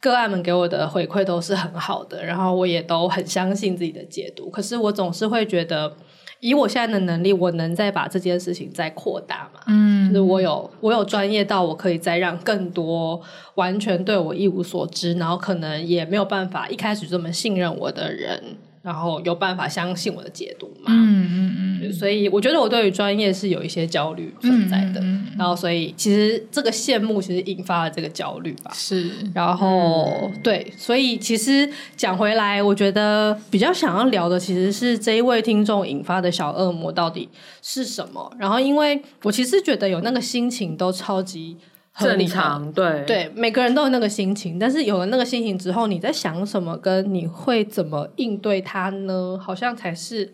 [0.00, 4.48] 个案们给我的回馈都是很好的，然后我也都很相信自己的解读。
[4.48, 5.94] 可是我总是会觉得，
[6.40, 9.60] 以我现在的能力，我能再把这件事情再扩大嘛？
[9.66, 13.20] 嗯，就是我有我有专业到我可以再让更多
[13.56, 18.56] 完全对我一无所知，然后可能也没有办法一开始这么信任我的人。
[18.82, 20.86] 然后有办法相信我的解读嘛？
[20.88, 21.92] 嗯嗯嗯。
[21.92, 25.00] 所以我觉得我对于专业是有一些焦虑存在的。
[25.00, 28.70] 嗯嗯嗯、然后所以其实这个羡慕其实引发了这个焦虑吧。
[28.74, 29.10] 是。
[29.34, 37.28] 然后、嗯、对，所以其实讲回来，我觉得比较想要聊的其实是这一位听众引发的小恶魔到底
[37.62, 38.32] 是什么。
[38.38, 41.56] 然后因为我其实觉得有那个心情都超级。
[41.98, 49.38] 正常，对对，每个人都有那个心情，但是有了那个心情之后，你在想什么，跟你会怎么应对它呢？
[49.40, 50.24] 好像才是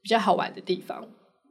[0.00, 1.04] 比较好玩的地方。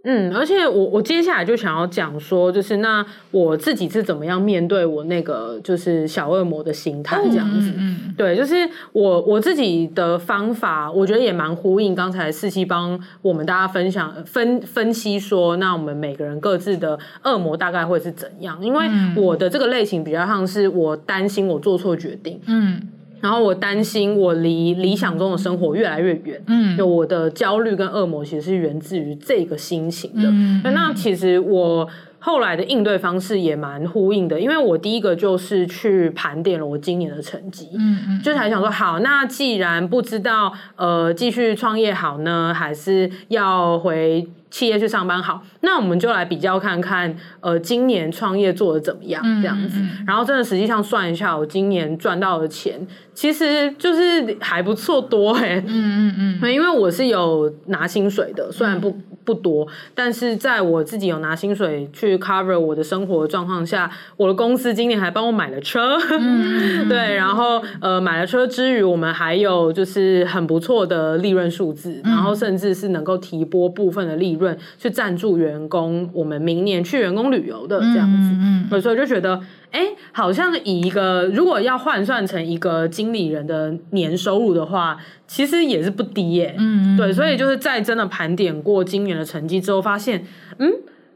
[0.03, 7.69] 嗯，而且我我接下来就想要讲说，就是那我自己是怎么样面对我那个就是小恶魔的心态这样子。
[7.77, 8.55] 嗯，嗯，对，就是
[8.93, 18.57] 我我自己的方法，我觉得也蛮呼应刚才四七帮我们大家分享分分析说，那我们每个人各自的恶魔大概会是怎样？
[18.63, 18.87] 因为
[19.17, 22.39] 我的这个类型比较像是我担心我做错决定。
[22.47, 22.81] 嗯。
[23.21, 30.29] 然后我担心我离理想中的生活越来越远，嗯，就我的焦虑跟恶魔其实是源自于这个心情的。
[30.29, 31.87] 嗯，那其实我
[32.19, 44.27] 后来的应对方式也蛮呼应的，因为我第一个就是去盘点了我今年的成绩，嗯嗯，就是还想说，好，那既然不知道呃继续创业好呢，还是要回。
[44.49, 52.79] 企业去上班好，那我们就来比较看看，呃，今年创业做的怎么样这样子，嗯嗯、然后真的实际上算一下，我今年赚到的钱
[53.13, 58.97] 其实就是还不错多哎、欸，嗯嗯嗯，因为我是有拿薪水的，虽然不。
[59.29, 79.39] 嗯不多，但是在我自己有拿薪水去 cover 我的生活状况下，我的公司今年还帮我买了车， 嗯、对，然后呃买了车之余，我们还有就是很不错的利润数字，嗯、然后甚至是能够提拨部分的利润去赞助员工，我们明年去员工旅游的这样子，嗯所以我就觉得。
[79.71, 84.97] 哎，好像以一个如果要换算成一个经理人的年收入的话，
[85.27, 86.55] 其实也是不低耶。
[86.57, 90.25] 嗯，对，所以就是在真的盘点过今年的成绩之后，发现，
[90.57, 90.71] 嗯，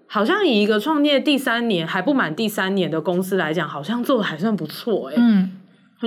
[0.07, 5.15] 好像以一个创业第三年还不满第三年的公司来讲，好像做的还算不错哎。
[5.17, 5.51] 嗯。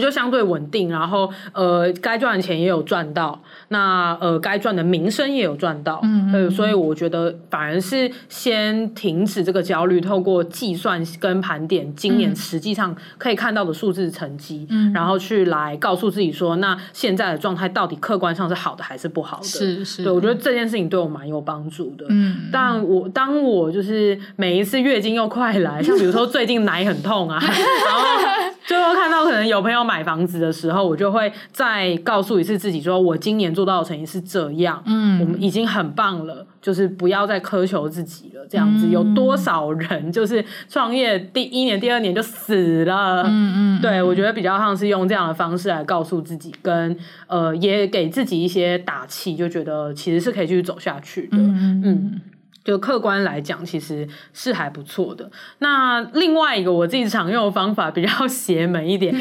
[0.00, 19.44] 就相对稳定，然后呃，该赚的钱也有赚到，那呃，该赚的名声也有赚到，嗯，嗯，所以我觉得反而是先停止这个焦虑，透过计算跟盘点今年实际上可以看到的数字成绩，嗯，然后去来告诉自己说，那现在的状态到底客观上是好的还是不好的？
[19.44, 28.46] 是是，对，我觉得这件事情对我蛮有帮助的，嗯，但我当我就是每一次月经又快来，像比如说最近奶很痛啊， 然后。
[28.66, 38.44] 最后看到可能有朋友买房子的时候，我就会再告诉一次自己，说我今年做到的成绩是这样，嗯，我们已经很棒了，就是不要再苛求自己了。
[38.48, 43.22] 这样子，有多少人就是创业第一年、第二年就死了？
[43.26, 51.36] 嗯嗯，对，我觉得比较像是用这样的方式来告诉自己，跟呃，也给自己一些打气，就觉得其实是可以继续走下去的。
[51.38, 52.20] 嗯嗯。
[52.66, 55.30] 就客观来讲，其实是还不错的。
[55.60, 59.20] 那另外一个我自己常用的方法比较邪门一点， 因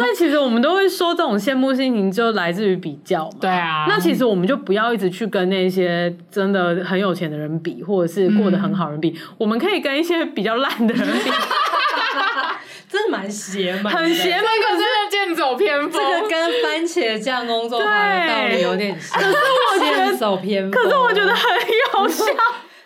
[0.00, 3.36] 为其实我们都会说这种羡慕心情就来自于比较嘛。
[3.38, 3.84] 对啊。
[3.86, 9.10] 那其实我们就不要一直去跟那些真的很有钱的人比，或者是过得很好人比。
[9.10, 11.30] 嗯、我们可以跟一些比较烂的人比。
[12.88, 15.92] 真的蛮邪门，很邪门，可是剑走偏锋。
[15.92, 19.20] 这个跟番茄酱工作坊的道理有点像。
[19.20, 21.44] 可是我觉得走偏锋，可是我觉得很
[22.02, 22.24] 有效。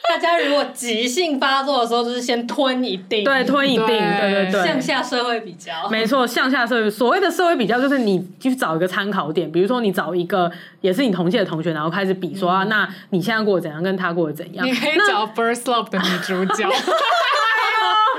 [0.08, 6.90] 大家如果急性发作的时候，就是先吞一定，对，吞一定，对对对，向下社会比较，没错，向下社会。
[6.90, 10.50] 所谓的社会比较，就是你去找一个参考点，比如说你找一个
[10.80, 14.66] 也是你同届的同学，然后开始比说啊，那你现在过得怎样，跟他过得怎样？
[14.66, 16.68] 你可以找 First Love 的女主角。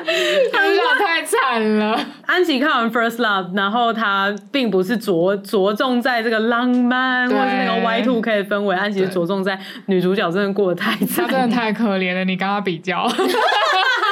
[0.52, 2.00] 主角太惨了。
[2.26, 12.24] 安琪看完《First Love》，然后他并不是着着重在这个浪漫，或是那个 Y Two K 的氛围，安琪是着重在女主角真的过得太惨，她真的太可怜了。
[12.24, 13.08] 你跟她比较。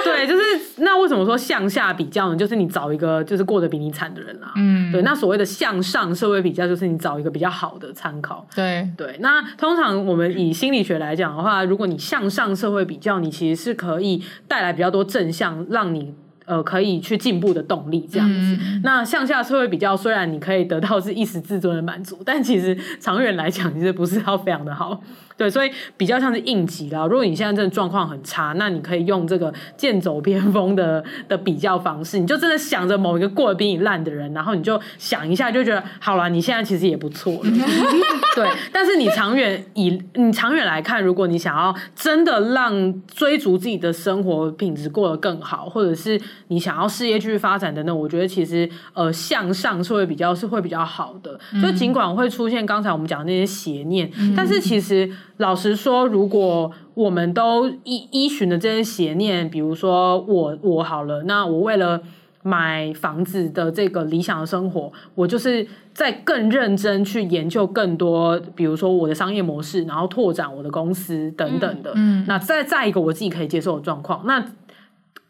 [0.03, 0.41] 对，就是
[0.77, 2.35] 那为什么说向下比较呢？
[2.35, 4.51] 就是你找一个就是过得比你惨的人啊。
[4.55, 4.99] 嗯，对。
[5.03, 8.45] 那所谓的向上社会比较，就是你找一个比较好的参考。
[8.55, 9.15] 对对。
[9.19, 16.13] 那通常我们以心理学来讲的话，如果你向上社会比较，你其实是可以带来比较多正向，让你
[16.45, 18.57] 呃可以去进步的动力这样子。
[18.61, 25.01] 嗯、那向下社会比较，虽然你可以得到是一时自尊的满足，但其实长远来讲，其实不是要非常的好。
[25.41, 27.03] 对，所以比较像是应急啦。
[27.07, 37.49] 如果你现在真的状况很差，那你可以用这个剑走偏锋的的比较方式，你就真的想着某一个过得比你烂的人，然后你就想一下，就觉得好了，你现在其实也不错了。
[38.35, 51.39] 对，但是你长远以你长远来看，如果你想要真的让追逐自己的生活品质过得更好，或者是你想要事业继续发展等等，我觉得其实呃向上是会比较是会比较好的。
[51.59, 55.09] 就尽管会出现刚才我们讲的那些邪念，但是其实。
[55.41, 61.99] 老实说，如果我们都依依循的这些邪念，比如说我我好了，那我为了
[62.43, 71.91] 买房子的这个理想的生活，我就是在更认真去研究更多，比如说我的商业模式，然后拓展我的公司等等的。
[71.95, 74.45] 嗯，嗯那再再一个我自己可以接受的状况，那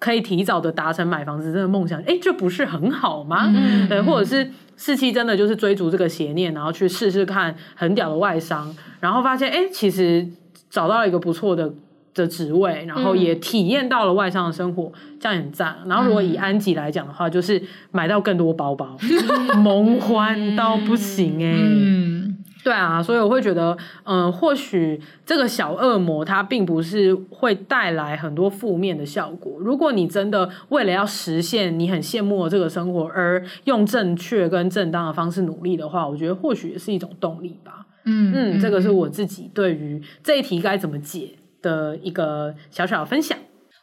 [0.02, 3.49] 可以提早的达成买房子这个梦想，诶，这不是很好吗？
[3.56, 4.52] 嗯，对，或者是。
[4.78, 10.28] 四期真的就是追逐这个邪念，然后去试试看很屌的外商，然后发现哎、欸，其实
[10.72, 11.72] 找到了一个不错的
[12.16, 15.76] 的职位，然后也体验到了外商的生活，这样很赞。
[15.86, 18.97] 然后如果以安吉来讲的话，就是买到更多包包，
[19.64, 21.60] 梦幻到不行哎、欸。
[21.60, 22.21] 嗯
[22.64, 29.57] 对啊，所以我会觉得，嗯、呃，或许这个小恶魔它并不是会带来很多负面的效果。
[29.59, 37.86] 如果你真的为了要实现你很羡慕的这个生活，而用正确跟正当的方式努力的话，我觉得或许也是一种动力吧。
[38.05, 41.30] 嗯嗯，这个是我自己对于这一题该怎么解
[41.62, 43.38] 的一个小小的分享。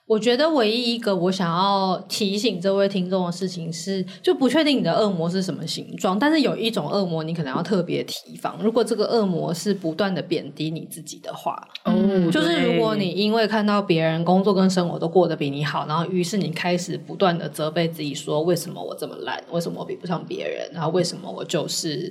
[0.09, 8.59] 我觉得唯一一个我想要提醒这位听众的事情是，就不确定你的恶魔是什么形状，但是有一种恶魔你可能要特别提防。
[8.63, 11.93] 如果这个恶魔是不断的贬低你自己的话，哦，
[12.33, 22.11] 就是如果你因为看到别人工作跟生活都过得比你好，然后于是你开始不断的责备自己说，为什么我这么烂，为什么我比不上别人，然后为什么我就是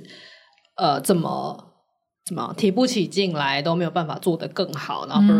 [0.76, 1.64] 呃这么。
[2.28, 5.34] 什么提不起劲来，都没有办法做得更好，然后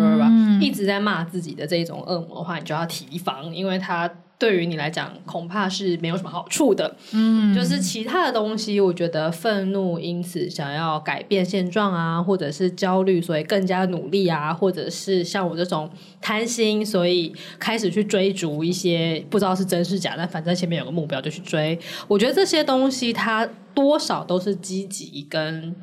[0.59, 6.97] 一直在骂自己的这种恶魔的话，你就要提防，因为他对于你来讲恐怕是没有什么好处的。
[7.13, 15.91] 嗯，就是其他的东西，我觉得愤怒，因此想要改变现状啊，或者是焦虑，所以更加努力啊，或者是像我这种
[16.23, 21.79] 贪心，所以开始去追逐一些不知道是真是假，但反正前面有个目标就去追。
[22.07, 25.77] 我觉得这些东西，它多少都是积极跟。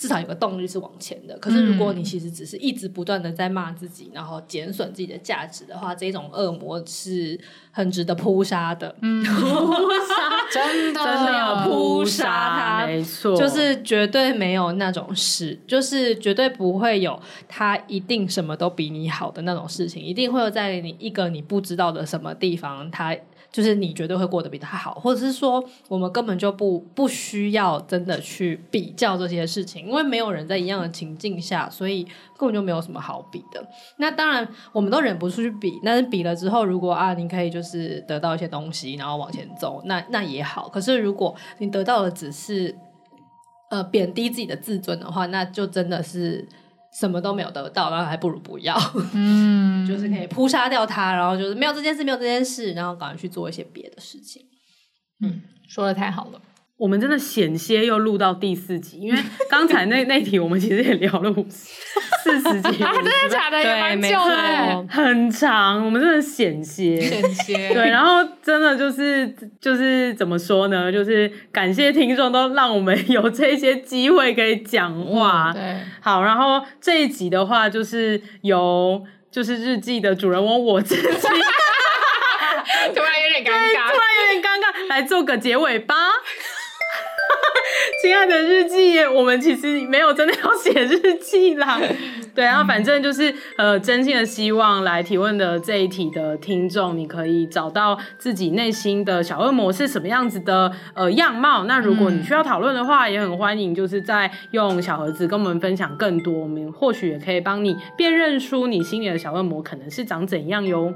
[0.00, 1.36] 至少有个动力是往前的。
[1.38, 7.38] 可是如果你其实只是一直不断的在骂自己，嗯、然后减损自己的价值的话，这种恶魔是
[7.70, 8.96] 很值得扑杀的。
[9.02, 9.28] 嗯，扑
[10.08, 23.14] 杀真的真的要扑杀他，没错，就是绝对没有那种事，就是绝对不会有他一定什么都比你好的那种事情，一定会有在你一个你不知道的什么地方，他。
[23.52, 32.04] 就是你绝对会过得比他好，或者是说我们根本就不不需要真的去比较这些事情，因为没有人在一样的情境下，所以
[32.38, 33.66] 根本就没有什么好比的。
[33.96, 40.68] 那当然我们都忍不住去比，但是比了之后，如果啊你可以就是得到一些东西，然后往前走，那那也好。
[40.68, 42.76] 可是如果你得到的只是
[43.70, 46.46] 呃贬低自己的自尊的话，那就真的是。
[47.00, 48.76] 什么都没有得到，然后还不如不要。
[49.14, 54.44] 嗯， 就是可以扑杀掉他，然后就是没有这件事，没有这件事，然后赶快去做一些别的事情。
[55.22, 56.38] 嗯，说的太好了。
[56.80, 61.58] 我们真的险些又录到第四集，因为刚才那 那题我们其实也聊了五十
[62.24, 63.62] 四十集，啊真的假的？
[63.62, 65.84] 对，没错，很长。
[65.84, 67.68] 我们真的险些，险些。
[67.74, 69.28] 对，然后真的就是
[69.60, 70.90] 就是怎么说呢？
[70.90, 75.52] 就是感谢听众都让我们有这些机会可以讲话。
[75.52, 81.08] 对，好，然后这一集的话就是由就是日记的主人翁我自己，突
[83.02, 85.94] 然有点尴尬，突然有点尴尬，来做个结尾吧。
[88.00, 91.78] 亲爱的日记，我们其实没有真的要写日记啦。
[92.34, 101.64] 对，然后反正就是呃，真心的希望来提问的这一题的听众，你可以找到自己内心的小恶魔是什么样子的呃样貌。
[101.64, 110.94] 那如果你需要讨论的话，也很欢迎，就是在用小盒子跟我们分享更多，我们或许也可以帮你辨认出你心里的小恶魔可能是长怎样哟。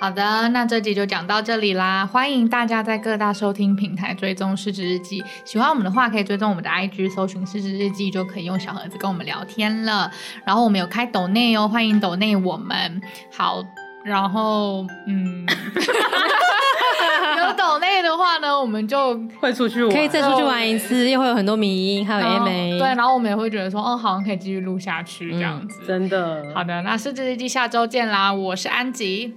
[0.00, 2.06] 好的，那这集就讲到这里啦。
[2.06, 5.22] 欢迎大家在各大收听平台追踪失职日记。
[5.44, 10.10] 喜欢我们的话，可以追踪我们的 IG，搜寻失职日记，就可以用小盒子跟我们聊天了。
[10.46, 12.98] 然后我们有开抖内哦，欢迎抖内我们。
[13.30, 13.62] 好，
[14.02, 15.44] 然后嗯，
[17.36, 22.78] 有抖内的话呢，我们就会出去玩，可以再出去玩一次，又会有很多迷音，还有 MA。
[22.78, 25.78] 对，然后我们也会觉得说，哦，好像可以继续录下去这样子。
[25.82, 26.42] 嗯、真的。
[26.54, 28.32] 好的，那失职日记下周见啦！
[28.32, 29.34] 我是安吉。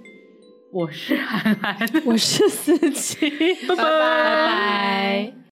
[0.73, 3.29] 我是涵涵， 我是思琪，
[3.69, 5.33] 拜拜。